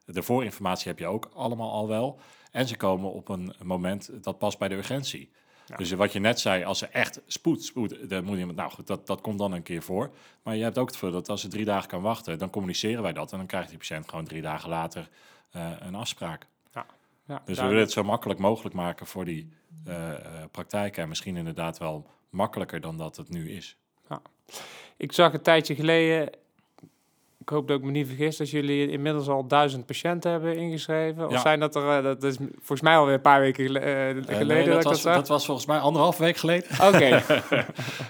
de 0.05 0.23
voorinformatie 0.23 0.87
heb 0.87 0.99
je 0.99 1.07
ook 1.07 1.29
allemaal 1.33 1.71
al 1.71 1.87
wel. 1.87 2.19
En 2.51 2.67
ze 2.67 2.77
komen 2.77 3.11
op 3.11 3.29
een 3.29 3.53
moment 3.63 4.09
dat 4.23 4.37
past 4.37 4.57
bij 4.57 4.67
de 4.67 4.75
urgentie. 4.75 5.31
Ja. 5.65 5.75
Dus 5.77 5.91
wat 5.91 6.13
je 6.13 6.19
net 6.19 6.39
zei, 6.39 6.63
als 6.63 6.81
er 6.81 6.89
echt 6.91 7.21
spoed, 7.27 7.63
spoed, 7.63 8.09
dan 8.09 8.23
moet 8.23 8.37
je, 8.37 8.45
nou 8.45 8.71
goed, 8.71 8.87
dat, 8.87 9.07
dat 9.07 9.21
komt 9.21 9.37
dan 9.37 9.51
een 9.51 9.63
keer 9.63 9.81
voor. 9.81 10.11
Maar 10.43 10.55
je 10.55 10.63
hebt 10.63 10.77
ook 10.77 10.87
het 10.87 10.97
voordeel 10.97 11.19
dat 11.19 11.29
als 11.29 11.41
ze 11.41 11.47
drie 11.47 11.65
dagen 11.65 11.89
kan 11.89 12.01
wachten, 12.01 12.37
dan 12.37 12.49
communiceren 12.49 13.01
wij 13.01 13.13
dat. 13.13 13.31
En 13.31 13.37
dan 13.37 13.47
krijgt 13.47 13.69
die 13.69 13.77
patiënt 13.77 14.09
gewoon 14.09 14.25
drie 14.25 14.41
dagen 14.41 14.69
later 14.69 15.09
een 15.79 15.95
afspraak. 15.95 16.47
Ja, 17.27 17.41
Dus 17.45 17.57
we 17.59 17.63
willen 17.65 17.79
het 17.79 17.91
zo 17.91 18.03
makkelijk 18.03 18.39
mogelijk 18.39 18.75
maken 18.75 19.05
voor 19.05 19.25
die 19.25 19.49
eh, 19.85 20.11
eh, 20.11 20.17
praktijken. 20.51 21.03
En 21.03 21.09
misschien 21.09 21.35
inderdaad 21.37 21.77
wel 21.77 22.05
makkelijker 22.29 22.81
dan 22.81 22.97
dat 22.97 23.15
het 23.17 23.29
nu 23.29 23.51
is. 23.51 23.77
Ik 24.97 25.11
zag 25.11 25.33
een 25.33 25.41
tijdje 25.41 25.75
geleden, 25.75 26.29
ik 27.37 27.49
hoop 27.49 27.67
dat 27.67 27.77
ik 27.79 27.83
me 27.85 27.91
niet 27.91 28.07
vergis, 28.07 28.37
dat 28.37 28.49
jullie 28.49 28.89
inmiddels 28.89 29.27
al 29.27 29.47
duizend 29.47 29.85
patiënten 29.85 30.31
hebben 30.31 30.57
ingeschreven. 30.57 31.25
Of 31.25 31.31
Ja. 31.31 31.39
zijn 31.39 31.59
dat 31.59 31.75
er, 31.75 31.97
eh, 31.97 32.03
dat 32.03 32.23
is 32.23 32.37
volgens 32.55 32.81
mij 32.81 32.95
alweer 32.97 33.13
een 33.13 33.21
paar 33.21 33.39
weken 33.39 33.65
gele- 33.65 33.79
geleden 34.25 34.47
nee, 34.47 34.65
dat, 34.65 34.65
dat, 34.65 34.77
ik 34.77 34.83
was, 34.83 34.83
dat 34.83 34.99
zag? 34.99 35.15
dat 35.15 35.27
was 35.27 35.45
volgens 35.45 35.65
mij 35.67 35.79
anderhalf 35.79 36.17
week 36.17 36.37
geleden. 36.37 36.69
Oké, 36.87 37.21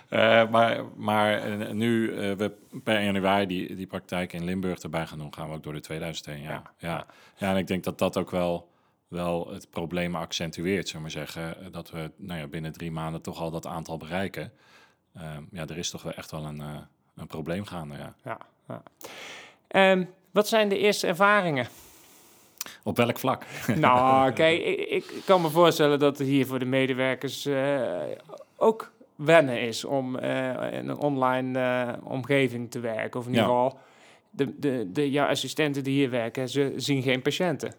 maar 0.51 0.83
maar 0.95 1.41
nu 1.73 2.11
we 2.37 2.51
per 2.83 3.01
januari 3.03 3.45
die, 3.45 3.75
die 3.75 3.87
praktijk 3.87 4.33
in 4.33 4.43
Limburg 4.43 4.79
erbij 4.79 5.05
gaan 5.07 5.17
doen, 5.17 5.33
gaan 5.33 5.49
we 5.49 5.55
ook 5.55 5.63
door 5.63 5.73
de 5.73 5.79
2000 5.79 6.25
heen. 6.25 6.41
Ja. 6.41 6.49
Ja. 6.49 6.63
Ja. 6.77 7.05
Ja. 7.37 7.49
en 7.51 7.57
ik 7.57 7.67
denk 7.67 7.83
dat 7.83 7.97
dat 7.99 8.17
ook 8.17 8.31
wel, 8.31 8.67
wel 9.07 9.49
het 9.53 9.69
probleem 9.69 10.15
accentueert, 10.15 10.87
zullen 10.87 11.05
we 11.05 11.15
maar 11.17 11.25
zeggen. 11.25 11.59
eh, 11.65 11.71
Dat 11.71 11.89
we 11.91 12.11
nou 12.17 12.39
ja, 12.39 12.47
binnen 12.47 12.71
drie 12.71 12.91
maanden 12.91 13.21
toch 13.21 13.39
al 13.41 13.51
dat 13.51 13.65
aantal 13.65 13.97
bereiken. 13.97 14.51
Ehm, 15.15 15.43
ja, 15.51 15.67
er 15.67 15.77
is 15.77 15.89
toch 15.89 16.03
wel 16.03 16.13
echt 16.13 16.31
wel 16.31 16.45
een, 16.45 16.61
eh, 16.61 16.77
een 17.15 17.27
probleem 17.27 17.65
gaande, 17.65 17.95
ja. 17.97 18.15
ja, 18.23 18.37
ja. 18.67 18.83
Ehm, 19.67 20.05
wat 20.31 20.47
zijn 20.47 20.69
de 20.69 20.77
eerste 20.77 21.07
ervaringen? 21.07 21.67
Op 22.83 22.97
welk 22.97 23.19
vlak? 23.19 23.45
nou, 23.75 24.31
kijk, 24.41 24.63
ik, 24.63 24.89
ik 24.89 25.21
kan 25.25 25.41
me 25.41 25.49
voorstellen 25.49 25.99
dat 25.99 26.17
het 26.17 26.27
hier 26.27 26.45
voor 26.45 26.59
de 26.59 26.65
medewerkers 26.65 27.45
eh, 27.45 28.01
ook 28.57 28.93
wennen 29.15 29.61
is 29.61 29.83
om 29.85 30.17
in 30.17 30.89
een 30.89 30.97
online 30.97 31.99
omgeving 32.03 32.71
te 32.71 32.79
werken. 32.79 33.19
Of 33.19 33.25
in 33.25 33.31
ieder 33.31 33.45
geval, 33.47 33.79
de, 34.29 34.59
de, 34.59 34.89
de 34.91 35.11
ja, 35.11 35.27
assistenten 35.27 35.83
die 35.83 35.93
hier 35.93 36.09
werken, 36.09 36.49
ze 36.49 36.73
zien 36.75 37.01
geen 37.01 37.21
patiënten. 37.21 37.73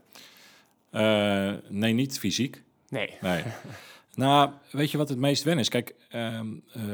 Eh, 0.97 1.53
nee, 1.69 1.93
niet 1.93 2.19
fysiek. 2.19 2.63
Nee. 2.89 3.11
Nee. 3.21 3.43
nou, 4.15 4.51
weet 4.71 4.91
je 4.91 4.99
wat 4.99 5.09
het 5.09 5.19
meest 5.19 5.43
wennen 5.43 5.65
is? 5.65 5.71
Kijk, 5.71 5.95
eh, 6.09 6.41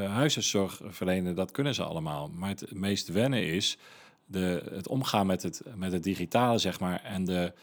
huisartszorg 0.07 0.81
verlenen, 0.85 1.35
dat 1.35 1.51
kunnen 1.51 1.75
ze 1.75 1.83
allemaal. 1.83 2.29
Maar 2.33 2.49
het 2.49 2.73
meest 2.73 3.07
wennen 3.07 3.45
is 3.45 3.77
de, 4.25 4.63
het 4.71 4.87
omgaan 4.87 5.27
met 5.27 5.43
het, 5.43 5.61
met 5.75 5.91
het 5.91 6.03
digitale, 6.03 6.57
zeg 6.57 6.79
maar. 6.79 7.03
En 7.03 7.25
de, 7.25 7.53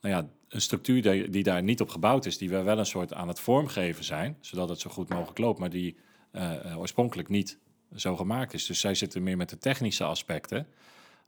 nou 0.00 0.14
ja, 0.14 0.28
een 0.48 0.60
structuur 0.60 1.02
die, 1.02 1.30
die 1.30 1.42
daar 1.42 1.62
niet 1.62 1.80
op 1.80 1.88
gebouwd 1.88 2.26
is, 2.26 2.38
die 2.38 2.50
we 2.50 2.62
wel 2.62 2.78
een 2.78 2.86
soort 2.86 3.12
aan 3.12 3.28
het 3.28 3.40
vormgeven 3.40 4.04
zijn, 4.04 4.36
zodat 4.40 4.68
het 4.68 4.80
zo 4.80 4.90
goed 4.90 5.08
mogelijk 5.08 5.38
loopt, 5.38 5.58
maar 5.58 5.70
die 5.70 5.96
eh, 6.30 6.78
oorspronkelijk 6.78 7.28
niet 7.28 7.58
zo 7.94 8.16
gemaakt 8.16 8.52
is. 8.52 8.66
Dus 8.66 8.80
zij 8.80 8.94
zitten 8.94 9.22
meer 9.22 9.36
met 9.36 9.48
de 9.48 9.58
technische 9.58 10.04
aspecten 10.04 10.66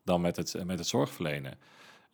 dan 0.05 0.21
met 0.21 0.37
het, 0.37 0.65
met 0.65 0.79
het 0.79 0.89
zorgverlenen. 0.89 1.59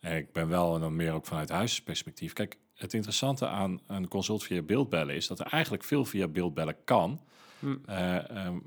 En 0.05 0.17
ik 0.17 0.31
ben 0.31 0.47
wel 0.47 0.75
en 0.75 0.81
dan 0.81 0.95
meer 0.95 1.11
ook 1.13 1.25
vanuit 1.25 1.49
huisperspectief. 1.49 2.33
Kijk, 2.33 2.57
het 2.73 2.93
interessante 2.93 3.47
aan 3.47 3.79
een 3.87 4.07
consult 4.07 4.43
via 4.43 4.61
beeldbellen 4.61 5.15
is 5.15 5.27
dat 5.27 5.39
er 5.39 5.45
eigenlijk 5.45 5.83
veel 5.83 6.05
via 6.05 6.27
beeldbellen 6.27 6.75
kan. 6.83 7.21
Hm. 7.59 7.75
Eh, 7.85 8.29
ehm, 8.29 8.57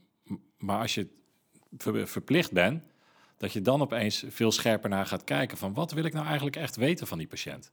maar 0.59 0.81
als 0.81 0.95
je 0.95 1.07
ver- 1.77 2.09
verplicht 2.09 2.53
bent, 2.53 2.83
dat 3.37 3.53
je 3.53 3.63
dan 3.63 3.83
opeens 3.83 4.25
veel 4.29 4.53
scherper 4.53 4.91
naar 4.91 5.07
gaat 5.07 5.25
kijken 5.25 5.59
van 5.59 5.75
wat 5.75 5.93
wil 5.93 6.05
ik 6.05 6.13
nou 6.13 6.27
eigenlijk 6.27 6.57
echt 6.57 6.77
weten 6.77 7.07
van 7.07 7.19
die 7.19 7.27
patiënt. 7.27 7.73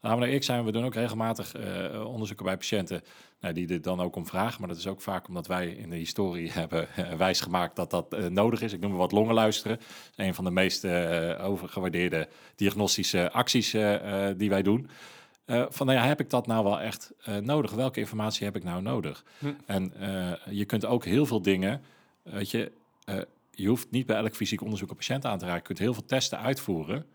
Nou 0.00 0.24
eerlijk 0.24 0.44
zijn, 0.44 0.64
we 0.64 0.72
doen 0.72 0.84
ook 0.84 0.94
regelmatig 0.94 1.54
eh, 1.54 2.04
onderzoeken 2.06 2.44
bij 2.44 2.56
patiënten 2.56 3.02
nou, 3.40 3.54
die 3.54 3.68
er 3.68 3.82
dan 3.82 4.00
ook 4.00 4.16
om 4.16 4.26
vragen. 4.26 4.60
Maar 4.60 4.68
dat 4.68 4.78
is 4.78 4.86
ook 4.86 5.00
vaak 5.00 5.28
omdat 5.28 5.46
wij 5.46 5.68
in 5.68 5.90
de 5.90 5.96
historie 5.96 6.52
hebben 6.60 6.88
uh, 6.98 7.12
wijsgemaakt 7.12 7.76
dat 7.76 7.90
dat 7.90 8.14
uh, 8.14 8.26
nodig 8.26 8.60
is. 8.60 8.72
Ik 8.72 8.80
noem 8.80 8.90
maar 8.90 8.98
wat 8.98 9.12
longen 9.12 9.34
luisteren. 9.34 9.78
een 10.16 10.34
van 10.34 10.44
de 10.44 10.50
meest 10.50 10.84
overgewaardeerde 11.40 12.28
diagnostische 12.54 13.30
acties 13.32 13.70
die 14.36 14.48
wij 14.48 14.62
doen. 14.62 14.88
van 15.46 15.86
nou 15.86 15.98
ja, 15.98 16.04
heb 16.04 16.20
ik 16.20 16.30
dat 16.30 16.46
nou 16.46 16.64
wel 16.64 16.80
echt 16.80 17.12
nodig? 17.40 17.72
Welke 17.72 18.00
informatie 18.00 18.44
heb 18.44 18.56
ik 18.56 18.64
nou 18.64 18.82
nodig? 18.82 19.24
Hm. 19.38 19.46
En 19.66 19.92
je 20.50 20.64
kunt 20.64 20.84
ook 20.84 21.04
heel 21.04 21.26
veel 21.26 21.42
dingen, 21.42 21.82
weet 22.22 22.50
je, 22.50 22.72
je 23.50 23.68
hoeft 23.68 23.90
niet 23.90 24.06
bij 24.06 24.16
elk 24.16 24.34
fysiek 24.34 24.62
onderzoek 24.62 24.90
een 24.90 24.96
patiënt 24.96 25.24
aan 25.24 25.38
te 25.38 25.44
raken. 25.44 25.60
Je 25.60 25.66
kunt 25.66 25.78
heel 25.78 25.94
veel 25.94 26.04
testen 26.04 26.38
uitvoeren 26.38 27.06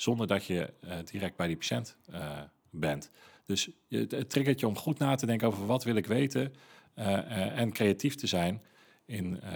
zonder 0.00 0.26
dat 0.26 0.44
je 0.44 0.72
uh, 0.84 0.92
direct 1.04 1.36
bij 1.36 1.46
die 1.46 1.56
patiënt 1.56 1.96
uh, 2.10 2.38
bent. 2.70 3.10
Dus 3.46 3.70
het, 3.88 4.10
het 4.10 4.30
triggert 4.30 4.60
je 4.60 4.66
om 4.66 4.76
goed 4.76 4.98
na 4.98 5.14
te 5.14 5.26
denken 5.26 5.46
over 5.46 5.66
wat 5.66 5.84
wil 5.84 5.96
ik 5.96 6.06
weten 6.06 6.54
uh, 6.98 7.58
en 7.58 7.72
creatief 7.72 8.14
te 8.14 8.26
zijn 8.26 8.62
in, 9.10 9.40
uh, 9.44 9.50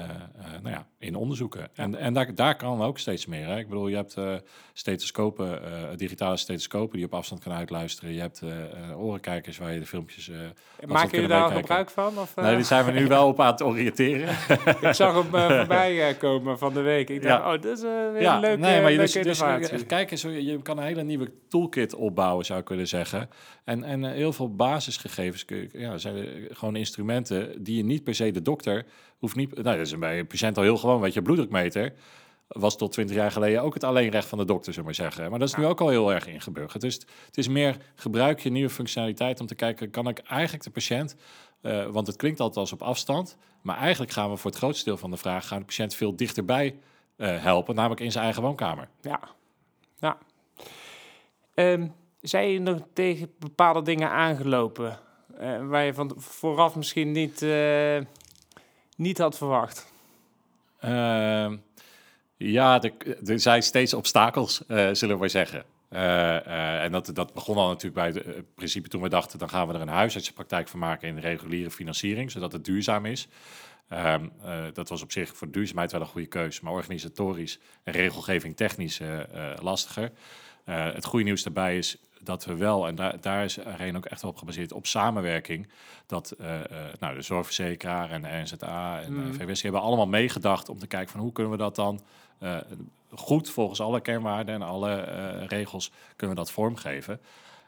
nou 0.63 0.75
ja, 0.75 0.87
in 0.99 1.15
onderzoeken. 1.15 1.69
En, 1.75 1.95
en 1.95 2.15
daar, 2.15 2.35
daar 2.35 2.57
kan 2.57 2.83
ook 2.83 2.99
steeds 2.99 3.27
meer. 3.27 3.47
Hè? 3.47 3.59
Ik 3.59 3.69
bedoel, 3.69 3.89
je 3.89 3.97
hebt 3.97 4.17
uh, 4.17 4.35
stethoscopen, 4.73 5.61
digitale 5.97 6.37
stethoscopen 6.37 6.97
die 6.97 7.07
op 7.07 7.15
afstand 7.15 7.43
kan 7.43 7.53
uitluisteren. 7.53 8.13
Je 8.13 8.21
hebt 8.21 8.43
orenkijkers 8.97 9.59
waar 9.59 9.73
je 9.73 9.79
de 9.79 9.87
filmpjes. 9.87 10.31
Maak 10.87 11.11
je 11.11 11.27
daar 11.27 11.51
gebruik 11.51 11.91
van? 11.91 12.19
Of, 12.19 12.37
Nee, 12.37 12.55
die 12.55 12.65
zijn 12.65 12.85
we 12.85 12.91
nu 12.91 13.07
wel 13.07 13.29
op 13.29 13.41
aan 13.41 13.53
het 13.53 13.63
oriënteren. 13.63 14.29
ik 14.89 14.95
zag 14.95 15.15
hem 15.15 15.31
voorbij 15.59 16.15
komen 16.19 16.59
van 16.59 16.75
de 16.75 16.81
week. 16.81 17.09
Ik 17.09 17.23
dacht, 17.23 17.43
ja. 17.43 17.55
oh, 17.55 17.63
dat 17.63 17.77
is 17.77 17.83
weer 17.83 18.21
ja, 18.21 18.35
een 18.35 18.41
leuke, 18.41 18.61
nee, 18.61 18.81
maar 18.81 18.91
je 18.91 18.99
dus, 18.99 19.13
dus, 19.13 19.87
Kijk 19.87 20.11
eens, 20.11 20.23
je 20.23 20.59
kan 20.63 20.79
een 20.79 20.85
hele 20.85 21.03
nieuwe 21.03 21.33
toolkit 21.49 21.95
opbouwen, 21.95 22.45
zou 22.45 22.61
ik 22.61 22.69
willen 22.69 22.89
zeggen. 22.89 23.29
En, 23.65 23.85
en 23.85 24.05
heel 24.05 24.33
veel 24.33 24.55
basisgegevens 24.55 25.45
ja, 25.73 25.99
zijn 25.99 26.27
gewoon 26.51 26.77
instrumenten 26.77 27.63
die 27.63 27.77
je 27.77 27.85
niet 27.85 28.05
per 28.05 28.15
se 28.15 28.31
de 28.31 28.43
dokter 28.43 28.85
hoeft 29.19 29.37
niet. 29.37 29.44
Nou, 29.53 29.77
dat 29.77 29.87
is 29.87 29.99
bij 29.99 30.19
een 30.19 30.27
patiënt 30.27 30.57
al 30.57 30.63
heel 30.63 30.77
gewoon. 30.77 31.01
Weet 31.01 31.15
je, 31.15 31.23
bloeddrukmeter 31.23 31.93
was 32.49 32.77
tot 32.77 32.93
20 32.93 33.17
jaar 33.17 33.31
geleden 33.31 33.63
ook 33.63 33.75
het 33.75 33.85
alleenrecht 33.85 34.29
van 34.29 34.39
de 34.39 34.45
dokter, 34.45 34.73
zullen 34.73 34.87
maar 34.87 34.95
zeggen. 34.95 35.31
Maar 35.31 35.39
dat 35.39 35.49
is 35.49 35.55
nu 35.55 35.67
ook 35.67 35.81
al 35.81 35.89
heel 35.89 36.13
erg 36.13 36.27
ingeburgerd. 36.27 36.81
Dus 36.81 36.95
het 37.27 37.39
is 37.39 37.49
meer 37.49 37.77
gebruik 37.95 38.41
je 38.41 38.51
nieuwe 38.51 38.71
functionaliteit 38.71 39.41
om 39.41 39.47
te 39.47 39.55
kijken, 39.55 39.91
kan 39.91 40.09
ik 40.09 40.19
eigenlijk 40.19 40.65
de 40.65 40.71
patiënt, 40.71 41.17
uh, 41.63 41.87
want 41.87 42.07
het 42.07 42.17
klinkt 42.17 42.41
altijd 42.41 42.59
als 42.59 42.73
op 42.73 42.83
afstand, 42.83 43.37
maar 43.63 43.77
eigenlijk 43.77 44.13
gaan 44.13 44.31
we 44.31 44.37
voor 44.37 44.51
het 44.51 44.59
grootste 44.59 44.85
deel 44.85 44.97
van 44.97 45.11
de 45.11 45.17
vraag, 45.17 45.47
gaan 45.47 45.59
de 45.59 45.65
patiënt 45.65 45.95
veel 45.95 46.17
dichterbij 46.17 46.79
uh, 47.17 47.43
helpen, 47.43 47.75
namelijk 47.75 48.01
in 48.01 48.13
zijn 48.13 48.25
eigen 48.25 48.43
woonkamer. 48.43 48.89
Ja, 49.01 49.21
ja. 49.99 50.19
Um, 51.55 51.95
zijn 52.21 52.49
je 52.49 52.61
nog 52.61 52.81
tegen 52.93 53.35
bepaalde 53.39 53.83
dingen 53.83 54.11
aangelopen, 54.11 54.99
uh, 55.41 55.67
waar 55.67 55.85
je 55.85 55.95
van 55.95 56.13
vooraf 56.17 56.77
misschien 56.77 57.13
niet 57.13 57.43
niet 58.95 59.19
had 59.19 59.37
verwacht? 59.37 59.93
Uh, 60.85 61.53
ja, 62.37 62.83
er, 62.83 62.93
zijn 63.41 63.63
steeds 63.63 63.95
obstakels, 63.95 64.63
uh, 64.69 64.89
zullen 64.93 65.19
we 65.19 65.29
zeggen. 65.29 65.65
Uh, 65.91 66.83
en 66.83 66.93
dat, 66.93 67.11
dat 67.15 67.35
begon 67.35 67.57
al 67.57 67.69
natuurlijk 67.69 67.95
bij 67.95 68.23
het 68.23 68.55
principe 68.55 68.89
toen 68.89 69.03
we 69.03 69.09
dachten... 69.09 69.39
dan 69.39 69.49
gaan 69.49 69.69
we 69.69 69.75
er 69.75 69.81
een 69.81 69.89
huisartsenpraktijk 69.89 70.69
van 70.69 70.79
maken 70.79 71.09
in 71.09 71.19
reguliere 71.19 71.71
financiering... 71.71 72.31
zodat 72.31 72.53
het 72.53 72.65
duurzaam 72.65 73.07
is. 73.07 73.29
Ehm, 73.89 74.29
dat 74.73 74.89
was 74.89 75.03
op 75.03 75.13
zich 75.13 75.37
voor 75.37 75.51
duurzaamheid 75.51 75.93
wel 75.93 76.01
een 76.01 76.07
goede 76.07 76.27
keuze... 76.27 76.61
maar 76.63 76.73
organisatorisch 76.73 77.59
en 77.83 77.93
regelgeving 77.93 78.57
technisch 78.57 79.01
lastiger. 79.61 80.11
Het 80.65 81.05
goede 81.05 81.25
nieuws 81.25 81.43
daarbij 81.43 81.79
is 81.79 81.97
dat 82.21 82.45
we 82.45 82.57
wel, 82.57 82.87
en 82.87 82.95
daar, 82.95 83.21
daar 83.21 83.45
is 83.45 83.61
Areen 83.61 83.97
ook 83.97 84.05
echt 84.05 84.25
op 84.25 84.37
gebaseerd, 84.37 84.73
op 84.73 84.87
samenwerking. 84.87 85.69
Dat 86.07 86.35
uh, 86.41 86.47
uh, 86.47 86.61
nou, 87.01 87.15
de 87.15 87.23
zorgverzekeraar 87.23 88.11
en 88.11 88.23
de 88.23 88.29
NZA 88.29 89.01
en 89.01 89.15
mm. 89.15 89.35
VWS 89.35 89.63
hebben 89.63 89.81
allemaal 89.81 90.07
meegedacht 90.07 90.69
om 90.69 90.79
te 90.79 90.87
kijken 90.87 91.11
van 91.11 91.21
hoe 91.21 91.33
kunnen 91.33 91.53
we 91.53 91.59
dat 91.59 91.77
dan 91.77 92.01
goed 93.11 93.51
volgens 93.51 93.81
alle 93.81 94.01
kernwaarden 94.01 94.55
en 94.55 94.63
alle 94.63 95.03
regels 95.47 95.91
kunnen 96.17 96.37
we 96.37 96.43
dat 96.43 96.53
vormgeven. 96.53 97.21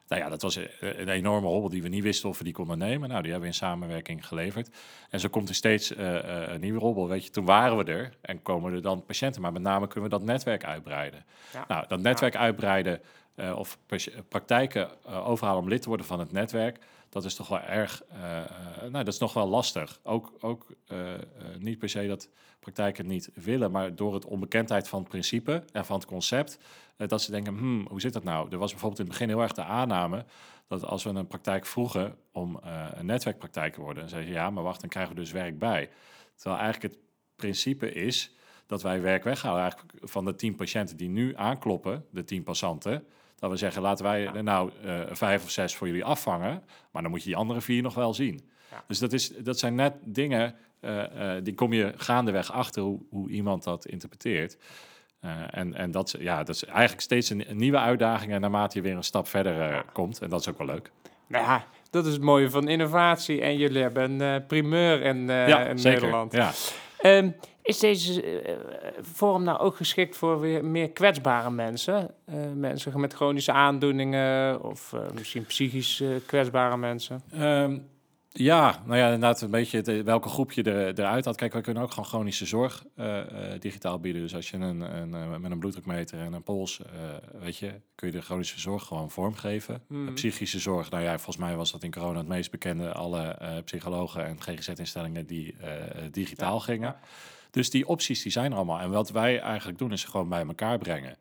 Nou 0.09 0.23
ja, 0.23 0.29
dat 0.29 0.43
was 0.43 0.59
een 0.81 1.09
enorme 1.09 1.47
hobbel 1.47 1.71
die 1.71 1.83
we 1.83 1.89
niet 1.89 2.03
wisten 2.03 2.29
of 2.29 2.39
we 2.39 2.45
die 2.45 2.53
konden 2.53 2.79
nemen. 2.79 3.09
Nou, 3.09 3.23
die 3.23 3.31
hebben 3.31 3.49
we 3.49 3.55
in 3.55 3.61
samenwerking 3.61 4.27
geleverd. 4.27 4.71
En 5.11 5.21
zo 5.21 5.29
komt 5.29 5.49
er 5.49 5.55
steeds 5.55 5.97
een 5.97 6.61
nieuwe 6.61 6.81
hobbel. 6.81 7.09
Weet 7.09 7.25
je, 7.25 7.31
toen 7.31 7.45
waren 7.45 7.77
we 7.77 7.85
er 7.85 8.13
en 8.21 8.43
komen 8.43 8.73
er 8.73 8.83
dan 8.83 9.05
patiënten. 9.05 9.43
Maar 9.43 9.53
met 9.53 9.63
name 9.63 9.87
kunnen 9.87 10.11
we 10.11 10.17
dat 10.17 10.27
netwerk 10.27 10.65
uitbreiden. 10.65 11.25
Ja. 11.53 11.65
Nou, 11.69 11.85
dat 11.89 12.01
netwerk 12.01 12.33
ja. 12.33 12.39
uitbreiden 12.41 13.01
uh, 13.37 13.59
of 13.59 13.79
praktijken 14.29 14.91
overhalen 15.07 15.63
om 15.63 15.69
lid 15.69 15.83
te 15.83 15.89
worden 15.89 16.07
van 16.07 16.19
het 16.19 16.33
netwerk, 16.33 16.79
dat 17.23 17.31
is 17.31 17.35
toch 17.35 17.49
wel 17.49 17.61
erg, 17.61 18.03
uh, 18.13 18.19
nou, 18.81 19.05
dat 19.05 19.07
is 19.07 19.19
nog 19.19 19.33
wel 19.33 19.49
lastig. 19.49 20.01
Ook, 20.03 20.33
ook 20.41 20.67
niet 21.59 21.79
per 21.79 21.89
se 21.89 22.07
dat 22.07 22.29
praktijken 22.61 23.07
niet 23.07 23.31
willen, 23.35 23.71
maar 23.71 23.95
door 23.95 24.15
het 24.15 24.25
onbekendheid 24.25 24.89
van 24.89 24.99
het 24.99 25.09
principe 25.09 25.65
en 25.73 25.85
van 25.85 25.97
het 25.97 26.07
concept, 26.07 26.59
dat 26.97 27.23
ze 27.23 27.31
denken, 27.31 27.57
hmm, 27.57 27.87
hoe 27.89 28.01
zit 28.01 28.13
dat 28.13 28.25
nou? 28.25 28.51
Er 28.51 28.59
was 28.59 28.71
bijvoorbeeld 28.71 29.01
in 29.01 29.07
het 29.07 29.15
begin 29.15 29.29
heel 29.29 29.43
erg 29.43 29.53
de 29.53 29.65
aanname 29.65 30.25
dat 30.69 30.85
als 30.85 31.05
we 31.05 31.11
een 31.11 31.27
praktijk 31.27 31.67
vroegen 31.67 32.17
om 32.33 32.59
een 32.95 33.07
netwerkpraktijk 33.07 33.75
te 33.75 33.81
worden, 33.81 34.03
dan 34.03 34.09
zeggen 34.09 34.33
ja, 34.33 34.51
maar 34.51 34.63
wacht, 34.63 34.81
dan 34.81 34.89
krijgen 34.89 35.15
we 35.15 35.21
dus 35.21 35.33
werk 35.33 35.59
bij. 35.59 35.91
Terwijl 36.35 36.63
eigenlijk 36.63 36.95
het 36.95 37.03
principe 37.37 37.93
is 37.93 38.35
dat 38.67 38.83
wij 38.83 39.01
werk 39.01 39.25
weghalen 39.25 39.61
eigenlijk 39.61 39.93
van 40.01 40.25
de 40.25 40.35
tien 40.35 40.55
patiënten 40.55 40.97
die 40.97 41.09
nu 41.09 41.37
aankloppen, 41.37 42.07
de 42.11 42.25
tien 42.25 42.43
passanten, 42.43 43.07
dat 43.39 43.51
we 43.51 43.57
zeggen, 43.57 43.83
laten 43.83 44.05
wij 44.05 44.27
er 44.27 44.43
nou 44.43 44.71
uh, 44.85 45.01
vijf 45.11 45.45
of 45.45 45.51
zes 45.51 45.75
voor 45.77 45.87
jullie 45.87 46.05
afvangen. 46.05 46.63
Maar 46.91 47.03
dan 47.03 47.11
moet 47.11 47.23
je 47.23 47.29
die 47.29 47.37
andere 47.37 47.61
vier 47.61 47.83
nog 47.83 47.95
wel 47.95 48.15
zien. 48.15 48.51
Dus 48.87 48.99
dat, 48.99 49.13
is, 49.13 49.29
dat 49.29 49.59
zijn 49.59 49.75
net 49.75 49.95
dingen, 50.05 50.55
uh, 50.81 51.03
uh, 51.17 51.33
die 51.43 51.55
kom 51.55 51.73
je 51.73 51.93
gaandeweg 51.97 52.53
achter 52.53 52.83
hoe, 52.83 53.01
hoe 53.11 53.31
iemand 53.31 53.65
dat 53.65 53.87
interpreteert. 53.87 54.59
en 55.51 55.75
en 55.75 55.91
dat, 55.91 56.15
ja, 56.19 56.37
dat 56.37 56.55
is 56.55 56.65
eigenlijk 56.65 57.01
steeds 57.01 57.31
een, 57.31 57.51
een, 57.51 57.57
nieuwe 57.57 57.79
uitdaging 57.79 58.33
en 58.33 58.41
naarmate 58.41 58.77
je 58.77 58.85
weer 58.85 58.97
een 58.97 59.05
stap 59.05 59.29
verder 59.29 59.85
komt. 59.93 60.21
En 60.21 60.31
dat 60.31 60.41
is 60.41 60.49
ook 60.49 60.59
wel 60.59 60.67
leuk. 60.67 60.91
Nou 61.27 61.45
ja, 61.45 61.65
dat 61.91 62.07
is 62.07 62.13
het 62.13 62.23
mooie 62.23 62.51
van 62.51 62.69
innovatie. 62.69 63.41
En 63.41 63.57
jullie 63.57 63.83
hebben 63.83 64.21
een 64.21 64.47
primeur 64.47 65.03
in, 65.03 65.27
ja, 65.27 65.65
in 65.65 65.79
zeker. 65.79 66.01
Nederland. 66.01 66.33
Ja. 66.33 66.53
Um, 67.03 67.35
is 67.63 67.79
deze 67.79 68.43
uh, 68.47 68.55
vorm 69.01 69.43
nou 69.43 69.59
ook 69.59 69.77
geschikt 69.77 70.17
voor 70.17 70.41
weer 70.41 70.65
meer 70.65 70.91
kwetsbare 70.91 71.51
mensen? 71.51 72.11
Uh, 72.29 72.35
mensen 72.55 73.01
met 73.01 73.15
chronische 73.15 73.53
aandoeningen 73.53 74.63
of 74.63 74.93
uh, 74.93 75.01
misschien 75.15 75.45
psychisch 75.47 76.03
kwetsbare 76.27 76.77
mensen? 76.77 77.23
Um, 77.41 77.89
ja, 78.39 78.83
nou 78.85 78.99
ja, 78.99 79.05
inderdaad 79.05 79.41
een 79.41 79.51
beetje 79.51 79.83
de, 79.83 80.03
welke 80.03 80.29
groep 80.29 80.53
je 80.53 80.63
er, 80.63 80.99
eruit 80.99 81.25
had. 81.25 81.37
Kijk, 81.37 81.53
we 81.53 81.61
kunnen 81.61 81.83
ook 81.83 81.91
gewoon 81.91 82.05
chronische 82.05 82.47
zorg 82.47 82.85
digitaal 83.59 84.01
bieden. 84.01 84.23
Dus 84.23 84.35
als 84.35 84.51
je 84.51 84.57
een, 84.57 84.81
een, 84.81 85.41
met 85.41 85.51
een 85.51 85.59
bloeddrukmeter 85.59 86.19
en 86.19 86.33
een 86.33 86.43
pols, 86.43 86.81
weet 87.41 87.57
je, 87.57 87.81
kun 87.95 88.07
je 88.07 88.15
de 88.15 88.23
chronische 88.23 88.61
zorg 88.61 88.85
gewoon 88.85 89.11
vormgeven. 89.11 89.83
Mm. 89.89 90.15
Psychische 90.15 90.59
zorg, 90.59 90.91
nou 90.91 91.03
ja, 91.03 91.15
volgens 91.15 91.37
mij 91.37 91.57
was 91.57 91.73
dat 91.73 91.83
in 91.83 91.91
corona 91.91 92.19
het 92.19 92.29
meest 92.29 92.51
bekende. 92.51 92.93
Alle 92.93 93.37
psychologen 93.65 94.27
en 94.27 94.41
GGZ-instellingen 94.41 95.27
die 95.27 95.57
digitaal 96.11 96.55
ja. 96.55 96.61
gingen. 96.61 96.97
Dus 97.51 97.71
die 97.71 97.89
opties 97.89 98.23
die 98.23 98.33
zijn 98.33 98.51
er 98.51 98.57
allemaal. 98.57 98.81
En 98.81 98.91
wat 98.91 99.11
wij 99.11 99.41
eigenlijk 99.41 99.79
doen 99.79 99.93
is 99.93 100.01
ze 100.01 100.07
gewoon 100.11 100.29
bij 100.29 100.47
elkaar 100.47 100.79
brengen. 100.79 101.17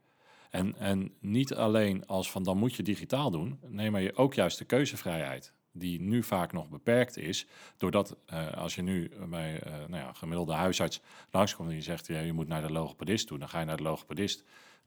En, 0.49 0.75
en 0.79 1.13
niet 1.19 1.53
alleen 1.53 2.07
als 2.07 2.31
van 2.31 2.43
dan 2.43 2.57
moet 2.57 2.75
je 2.75 2.83
digitaal 2.83 3.31
doen, 3.31 3.59
neem 3.67 3.91
maar 3.91 4.01
je 4.01 4.15
ook 4.15 4.33
juist 4.33 4.57
de 4.57 4.65
keuzevrijheid. 4.65 5.53
Die 5.77 6.01
nu 6.01 6.23
vaak 6.23 6.51
nog 6.51 6.69
beperkt 6.69 7.17
is. 7.17 7.47
Doordat 7.77 8.17
uh, 8.33 8.53
als 8.53 8.75
je 8.75 8.81
nu 8.81 9.11
bij 9.29 9.61
uh, 9.67 9.73
nou 9.87 10.03
ja, 10.03 10.13
gemiddelde 10.13 10.53
huisarts 10.53 11.01
langskomt 11.31 11.69
en 11.69 11.75
je 11.75 11.81
zegt 11.81 12.07
ja, 12.07 12.19
je 12.19 12.33
moet 12.33 12.47
naar 12.47 12.61
de 12.61 12.71
logopedist 12.71 13.27
toe, 13.27 13.39
dan 13.39 13.49
ga 13.49 13.59
je 13.59 13.65
naar 13.65 13.77
de 13.77 13.83
logopedist. 13.83 14.43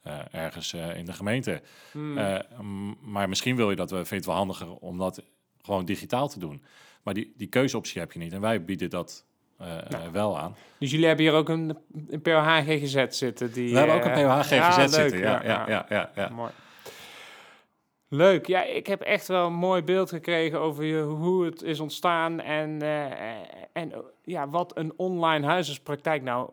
Uh, 0.07 0.35
ergens 0.35 0.72
in 0.72 1.05
de 1.05 1.12
gemeente. 1.12 1.62
Hmm. 1.92 2.96
maar 3.01 3.29
misschien 3.29 3.57
wil 3.57 3.70
je 3.70 3.77
dat, 3.77 3.90
we 3.90 3.96
vindt 3.96 4.11
het 4.11 4.27
wel 4.27 4.35
handiger 4.35 4.74
om 4.74 4.98
dat 4.98 5.22
gewoon 5.62 5.85
digitaal 5.85 6.29
te 6.29 6.38
doen. 6.38 6.62
Maar 7.03 7.14
die, 7.14 7.33
die 7.37 7.48
keuzeoptie 7.48 8.01
heb 8.01 8.12
je 8.12 8.18
niet. 8.18 8.33
En 8.33 8.40
wij 8.40 8.64
bieden 8.64 8.90
dat 8.90 9.24
uh, 9.61 9.79
wel 10.12 10.38
aan. 10.38 10.57
Dus 10.79 10.90
jullie 10.90 11.07
hebben 11.07 11.24
hier 11.24 11.35
ook 11.35 11.48
een, 11.48 11.79
een 12.09 12.22
POH 12.22 12.57
GGZ 12.66 13.05
zitten? 13.09 13.53
Die, 13.53 13.72
We 13.72 13.79
hebben 13.79 13.96
ook 13.96 14.05
een 14.05 14.12
POH 14.12 14.40
GGZ 14.40 14.51
ja, 14.51 14.88
zitten, 14.88 15.18
ja, 15.18 15.42
ja, 15.42 15.68
ja, 15.68 15.87
ja, 15.88 16.11
ja, 16.14 16.29
Mooi. 16.29 16.51
Leuk. 18.09 18.47
Ja, 18.47 18.62
ik 18.62 18.87
heb 18.87 19.01
echt 19.01 19.29
wel 19.29 19.47
een 19.47 19.53
mooi 19.53 19.83
beeld 19.83 20.09
gekregen 20.09 20.61
over 20.61 20.85
je, 20.85 21.03
hoe 21.03 21.44
het 21.44 21.62
is 21.62 21.81
ontstaan 21.81 22.40
en, 22.40 22.83
uh, 22.83 23.11
en 23.73 23.92
ja, 24.23 24.49
wat 24.49 24.77
een 24.77 24.92
online 24.97 25.47
huisartspraktijk 25.47 26.23
nou 26.23 26.51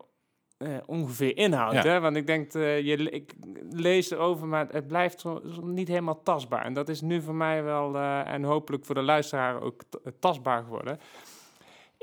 uh, 0.57 0.77
ongeveer 0.85 1.37
inhoudt. 1.37 1.73
Ja. 1.73 1.81
Hè? 1.81 1.99
Want 1.99 2.15
ik 2.15 2.27
denk, 2.27 2.53
uh, 2.53 2.81
je, 2.81 3.09
ik 3.09 3.33
lees 3.69 4.11
erover, 4.11 4.47
maar 4.47 4.67
het 4.71 4.87
blijft 4.87 5.19
zo, 5.19 5.41
niet 5.61 5.87
helemaal 5.87 6.23
tastbaar. 6.23 6.65
En 6.65 6.73
dat 6.73 6.89
is 6.89 7.01
nu 7.01 7.21
voor 7.21 7.35
mij 7.35 7.63
wel, 7.63 7.95
uh, 7.95 8.27
en 8.27 8.43
hopelijk 8.43 8.85
voor 8.85 8.95
de 8.95 9.01
luisteraar 9.01 9.61
ook 9.61 9.81
tastbaar 10.19 10.63
geworden. 10.63 10.99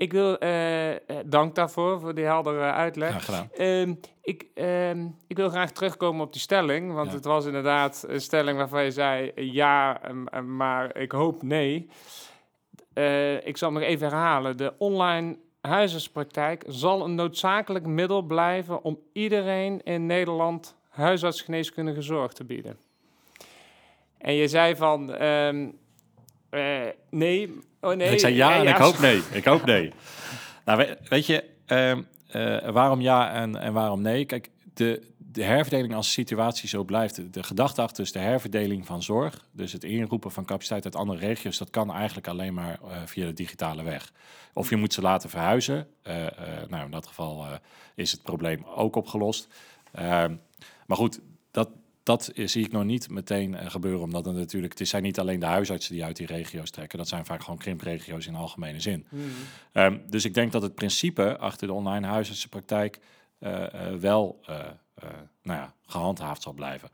Ik 0.03 0.13
wil, 0.13 0.39
eh, 0.39 0.91
eh, 0.91 0.99
dank 1.27 1.55
daarvoor, 1.55 2.01
voor 2.01 2.15
die 2.15 2.25
heldere 2.25 2.61
uitleg. 2.73 3.31
Ehm, 3.57 3.95
ik, 4.23 4.47
ehm, 4.55 5.07
ik 5.27 5.37
wil 5.37 5.49
graag 5.49 5.71
terugkomen 5.71 6.27
op 6.27 6.33
die 6.33 6.41
stelling, 6.41 6.93
want 6.93 7.09
Ja. 7.09 7.15
het 7.15 7.25
was 7.25 7.47
inderdaad 7.47 8.05
een 8.09 8.21
stelling 8.21 8.59
waarvan 8.59 8.85
je 8.85 8.91
zei 8.91 9.29
eh, 9.29 9.53
ja, 9.53 10.01
maar 10.47 10.97
ik 10.97 11.13
hoop 11.13 11.43
nee. 11.43 11.89
Ik 13.45 13.57
zal 13.57 13.73
nog 13.73 13.83
even 13.83 14.09
herhalen. 14.09 14.57
De 14.57 14.73
online 14.79 15.37
huisartspraktijk 15.61 16.65
zal 16.67 17.05
een 17.05 17.15
noodzakelijk 17.15 17.87
middel 17.87 18.23
blijven 18.23 18.83
om 18.85 18.99
iedereen 19.13 19.83
in 19.83 20.07
Nederland 20.07 20.77
huisartsgeneeskundige 20.89 22.03
zorg 22.03 22.33
te 22.33 22.45
bieden. 22.45 22.79
En 24.19 24.35
je 24.35 24.49
zei 24.49 24.77
van 24.77 25.15
ehm, 25.15 25.69
eh, 26.51 26.87
nee. 27.11 27.59
Oh 27.85 27.95
nee. 27.97 28.11
ik 28.11 28.19
zei 28.21 28.35
ja, 28.35 28.57
en 28.57 28.67
ik 28.69 28.77
hoop 28.77 28.99
nee. 28.99 29.23
Ik 29.33 29.45
hoop 29.45 29.65
nee. 29.65 29.93
nou, 30.65 30.79
we- 30.79 30.99
weet 31.09 31.27
je, 31.27 31.45
ehm, 31.67 32.03
eh, 32.29 32.69
waarom 32.71 33.01
ja 33.01 33.33
en, 33.33 33.57
en 33.57 33.73
waarom 33.73 34.03
nee? 34.03 34.25
Kijk, 34.25 34.51
de, 34.75 35.03
de 35.19 35.43
herverdeling 35.45 35.95
als 35.95 36.07
de 36.07 36.13
situatie 36.13 36.69
zo 36.69 36.85
blijft, 36.85 37.15
de, 37.17 37.31
de 37.31 37.43
gedachte 37.43 37.83
achter 37.83 38.05
is 38.05 38.13
de 38.13 38.19
herverdeling 38.19 38.87
van 38.87 39.03
zorg, 39.03 39.45
dus 39.53 39.73
het 39.73 39.85
inroepen 39.85 40.31
van 40.31 40.45
capaciteit 40.45 40.85
uit 40.85 40.97
andere 40.97 41.19
regio's, 41.19 41.59
dat 41.59 41.71
kan 41.71 41.93
eigenlijk 41.93 42.29
alleen 42.29 42.55
maar 42.55 42.79
eh, 42.83 42.97
via 43.05 43.27
de 43.27 43.33
digitale 43.33 43.83
weg. 43.83 44.13
Of 44.55 44.71
je 44.71 44.77
moet 44.77 44.93
ze 44.93 45.01
laten 45.03 45.31
verhuizen. 45.31 45.87
Eh, 46.03 46.15
nou, 46.69 46.85
in 46.85 46.91
dat 46.91 47.07
geval 47.07 47.47
is 47.95 48.13
het 48.13 48.23
probleem 48.23 48.65
ook 48.75 48.97
opgelost. 48.97 49.49
Ehm, 49.93 50.35
maar 50.87 50.97
goed, 50.97 51.21
dat, 51.51 51.69
dat 52.03 52.31
zie 52.35 52.65
ik 52.65 52.73
nog 52.73 52.85
niet 52.85 53.11
meteen 53.11 53.55
eh, 53.55 53.71
gebeuren, 53.71 54.03
omdat 54.03 54.25
het 54.25 54.35
natuurlijk, 54.35 54.79
het 54.79 54.89
zijn 54.89 55.03
niet 55.03 55.19
alleen 55.19 55.41
de 55.41 55.47
huisartsen 55.47 55.95
die 55.95 56.05
uit 56.05 56.17
die 56.17 56.27
regio's 56.27 56.71
trekken, 56.71 56.99
dat 56.99 57.09
zijn 57.09 57.25
vaak 57.25 57.43
gewoon 57.43 57.59
krimpregio's 57.59 58.27
in 58.27 58.35
algemene 58.35 58.81
zin. 58.81 59.07
Hmm. 59.09 59.31
Ehm, 59.73 59.99
dus 60.07 60.25
ik 60.25 60.35
denk 60.35 60.53
dat 60.53 60.63
het 60.63 60.75
principe 60.75 61.39
achter 61.39 61.67
de 61.67 61.73
online 61.73 62.07
huisartsenpraktijk 62.07 62.99
eh, 63.39 63.65
eh, 63.65 63.95
wel 63.95 64.41
nou 65.43 65.59
ja, 65.59 65.75
gehandhaafd 65.87 66.43
zal 66.43 66.53
blijven. 66.53 66.89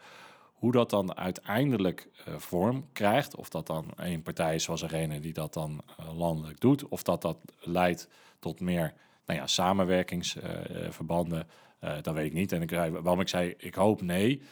Hoe 0.53 0.73
dat 0.73 0.91
dan 0.91 1.17
uiteindelijk 1.17 2.09
vorm 2.37 2.89
krijgt, 2.93 3.37
of 3.37 3.49
dat 3.49 3.67
dan 3.67 3.91
één 3.97 4.23
partij 4.23 4.55
is 4.55 4.65
zoals 4.65 4.85
Arena 4.85 5.19
die 5.19 5.33
dat 5.33 5.55
dan 5.55 5.81
landelijk 6.15 6.61
doet, 6.61 6.89
of 6.89 7.03
dat 7.03 7.23
dat 7.23 7.39
leidt 7.61 8.09
tot 8.39 8.61
meer 8.61 8.95
nou 9.27 9.39
ja, 9.39 9.47
samenwerkingsverbanden, 9.47 11.47
dat 12.03 12.15
weet 12.15 12.27
ik 12.27 12.33
niet. 12.33 12.53
En 12.53 12.63
ik, 12.63 12.71
waarom 12.71 13.21
ik 13.21 13.29
zei, 13.29 13.55
ik 13.59 13.75
hoop 13.75 14.03
nee, 14.03 14.43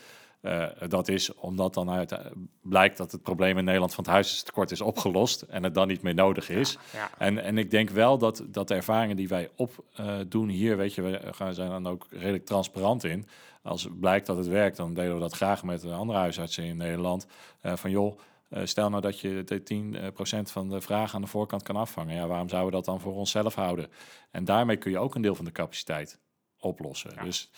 eh, 0.41 0.67
dat 0.89 1.09
is 1.09 1.35
omdat 1.35 1.75
dan 1.75 1.91
uit, 1.91 2.13
eh, 2.13 2.19
blijkt 2.63 2.97
dat 2.97 3.13
het 3.13 3.23
probleem 3.23 3.59
in 3.59 3.65
Nederland 3.65 3.95
van 3.95 4.05
het 4.05 4.13
huisartsentekort 4.13 4.71
is 4.71 4.81
opgelost 4.81 5.43
en 5.43 5.63
het 5.63 5.75
dan 5.75 5.89
niet 5.89 6.03
meer 6.03 6.15
nodig 6.15 6.49
is. 6.49 6.79
Ja. 6.93 7.11
En, 7.19 7.39
en 7.39 7.59
ik 7.59 7.71
denk 7.71 7.91
wel 7.91 8.19
dat, 8.19 8.43
dat 8.47 8.69
de 8.69 8.75
ervaringen 8.75 9.17
die 9.17 9.29
wij 9.29 9.51
opdoen 9.57 10.49
hier, 10.49 10.77
weet 10.77 10.95
je, 10.95 11.03
we 11.03 11.21
gaan 11.31 11.55
zijn 11.55 11.71
dan 11.71 11.87
ook 11.87 12.07
redelijk 12.11 12.47
transparant 12.47 13.05
in. 13.05 13.27
Als 13.67 13.89
blijkt 14.01 14.27
dat 14.27 14.37
het 14.37 14.47
werkt, 14.47 14.77
dan 14.77 14.95
delen 14.95 15.15
we 15.15 15.21
dat 15.21 15.35
graag 15.35 15.63
met 15.63 15.81
de 15.81 15.93
andere 15.93 16.19
huisartsen 16.19 16.65
in 16.65 16.77
Nederland. 16.77 17.27
Eh, 17.61 17.77
van 17.77 17.91
joh, 17.91 18.19
eh, 18.49 18.65
stel 18.65 18.91
nou 18.91 19.03
dat 19.03 19.21
je 19.21 19.43
de 19.45 19.63
10% 19.63 20.51
van 20.51 20.69
de 20.69 20.81
vraag 20.81 21.15
aan 21.15 21.21
de 21.21 21.27
voorkant 21.27 21.63
kan 21.63 21.77
afvangen. 21.77 22.15
Ja, 22.15 22.27
waarom 22.27 22.49
zouden 22.49 22.71
we 22.71 22.77
dat 22.77 22.85
dan 22.85 23.01
voor 23.01 23.15
onszelf 23.15 23.55
houden? 23.55 23.89
En 24.31 24.45
daarmee 24.45 24.77
kun 24.77 24.91
je 24.91 24.99
ook 24.99 25.15
een 25.15 25.23
deel 25.23 25.35
van 25.35 25.45
de 25.45 25.53
capaciteit 25.53 26.19
oplossen. 26.59 27.11
Ja. 27.15 27.23
Dus, 27.23 27.51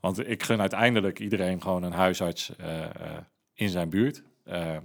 want 0.00 0.28
ik 0.28 0.42
gun 0.42 0.60
uiteindelijk 0.60 1.18
iedereen 1.18 1.62
gewoon 1.62 1.82
een 1.82 1.92
huisarts 1.92 2.56
eh, 2.56 2.84
eh, 2.84 2.90
in 3.54 3.68
zijn 3.68 3.90
buurt. 3.90 4.22
Eh, 4.44 4.76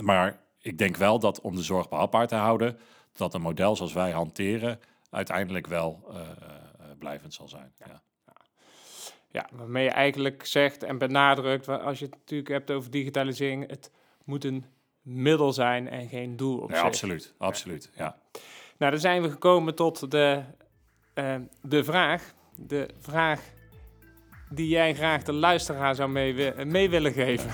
maar 0.00 0.40
ik 0.58 0.78
denk 0.78 0.96
wel 0.96 1.18
dat 1.18 1.40
om 1.40 1.54
de 1.54 1.62
zorg 1.62 1.88
behapbaar 1.88 2.26
te 2.26 2.34
houden, 2.34 2.78
dat 3.12 3.34
een 3.34 3.40
model 3.40 3.76
zoals 3.76 3.92
wij 3.92 4.10
hanteren 4.10 4.80
uiteindelijk 5.10 5.66
wel 5.66 6.12
blijvend 6.98 7.34
zal 7.34 7.48
zijn. 7.48 7.72
Ja. 7.78 8.02
Ja, 9.30 9.48
waarmee 9.52 9.84
je 9.84 9.90
eigenlijk 9.90 10.46
zegt 10.46 10.82
en 10.82 10.98
benadrukt, 10.98 11.68
als 11.68 11.98
je 11.98 12.04
het 12.04 12.14
natuurlijk 12.14 12.48
hebt 12.48 12.70
over 12.70 12.90
digitalisering, 12.90 13.68
het 13.70 13.90
moet 14.24 14.44
een 14.44 14.64
middel 15.02 15.52
zijn 15.52 15.88
en 15.88 16.08
geen 16.08 16.36
doel 16.36 16.58
op 16.58 16.70
Ja, 16.70 16.76
zich. 16.76 16.84
absoluut, 16.84 17.34
absoluut. 17.38 17.90
Ja. 17.96 18.18
Nou, 18.78 18.90
dan 18.90 19.00
zijn 19.00 19.22
we 19.22 19.30
gekomen 19.30 19.74
tot 19.74 20.10
de, 20.10 20.42
eh, 21.14 21.36
de 21.62 21.84
vraag. 21.84 22.34
De 22.56 22.88
vraag 22.98 23.40
die 24.54 24.68
jij 24.68 24.94
graag 24.94 25.22
de 25.22 25.32
luisteraar 25.32 25.94
zou 25.94 26.10
mee, 26.10 26.52
eh, 26.52 26.66
mee 26.66 26.90
willen 26.90 27.12
geven. 27.12 27.50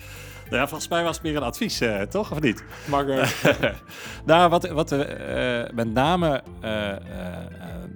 ja, 0.50 0.68
volgens 0.68 0.88
mij 0.88 1.02
was 1.02 1.14
het 1.14 1.24
meer 1.24 1.36
een 1.36 1.42
advies, 1.42 1.80
eh, 1.80 2.00
toch? 2.00 2.32
Of 2.32 2.40
niet? 2.40 2.64
Mag 2.88 3.04
Nou, 4.24 4.50
wat, 4.50 4.68
wat 4.68 4.92
eh, 4.92 5.62
met 5.74 5.92
name 5.92 6.42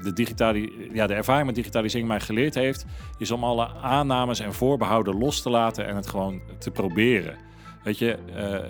de, 0.02 0.12
digitali 0.14 0.90
ja, 0.92 1.06
de 1.06 1.14
ervaring 1.14 1.46
met 1.46 1.54
digitalisering 1.54 2.08
mij 2.08 2.20
geleerd 2.20 2.54
heeft, 2.54 2.84
is 3.18 3.30
om 3.30 3.44
alle 3.44 3.68
aannames 3.82 4.40
en 4.40 4.52
voorbehouden 4.52 5.18
los 5.18 5.42
te 5.42 5.50
laten 5.50 5.86
en 5.86 5.96
het 5.96 6.08
gewoon 6.08 6.40
te 6.58 6.70
proberen. 6.70 7.36
Weet 7.82 7.98
je, 7.98 8.18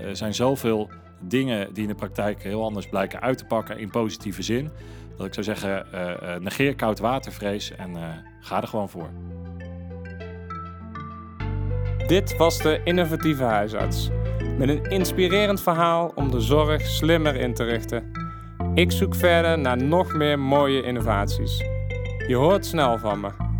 er 0.06 0.16
zijn 0.16 0.34
zoveel 0.34 0.90
dingen 1.20 1.74
die 1.74 1.82
in 1.82 1.88
de 1.88 1.94
praktijk 1.94 2.42
heel 2.42 2.64
anders 2.64 2.88
blijken 2.88 3.20
uit 3.20 3.38
te 3.38 3.44
pakken 3.44 3.78
in 3.78 3.90
positieve 3.90 4.42
zin. 4.42 4.70
Dat 5.16 5.26
ik 5.26 5.34
zou 5.34 5.46
zeggen, 5.46 5.86
negeer 6.42 6.74
koudwatervrees 6.74 7.72
en 7.76 7.96
eh, 7.96 8.02
ga 8.40 8.62
er 8.62 8.68
gewoon 8.68 8.88
voor. 8.88 9.10
Dit 12.12 12.36
was 12.36 12.58
de 12.58 12.80
innovatieve 12.84 13.42
huisarts. 13.42 14.08
Met 14.58 14.68
een 14.68 14.84
inspirerend 14.84 15.60
verhaal 15.60 16.12
om 16.14 16.30
de 16.30 16.40
zorg 16.40 16.86
slimmer 16.86 17.36
in 17.36 17.54
te 17.54 17.64
richten. 17.64 18.10
Ik 18.74 18.92
zoek 18.92 19.14
verder 19.14 19.58
naar 19.58 19.82
nog 19.82 20.14
meer 20.14 20.38
mooie 20.38 20.82
innovaties. 20.82 21.58
Je 22.26 22.34
hoort 22.34 22.66
snel 22.66 22.98
van 22.98 23.20
me. 23.20 23.51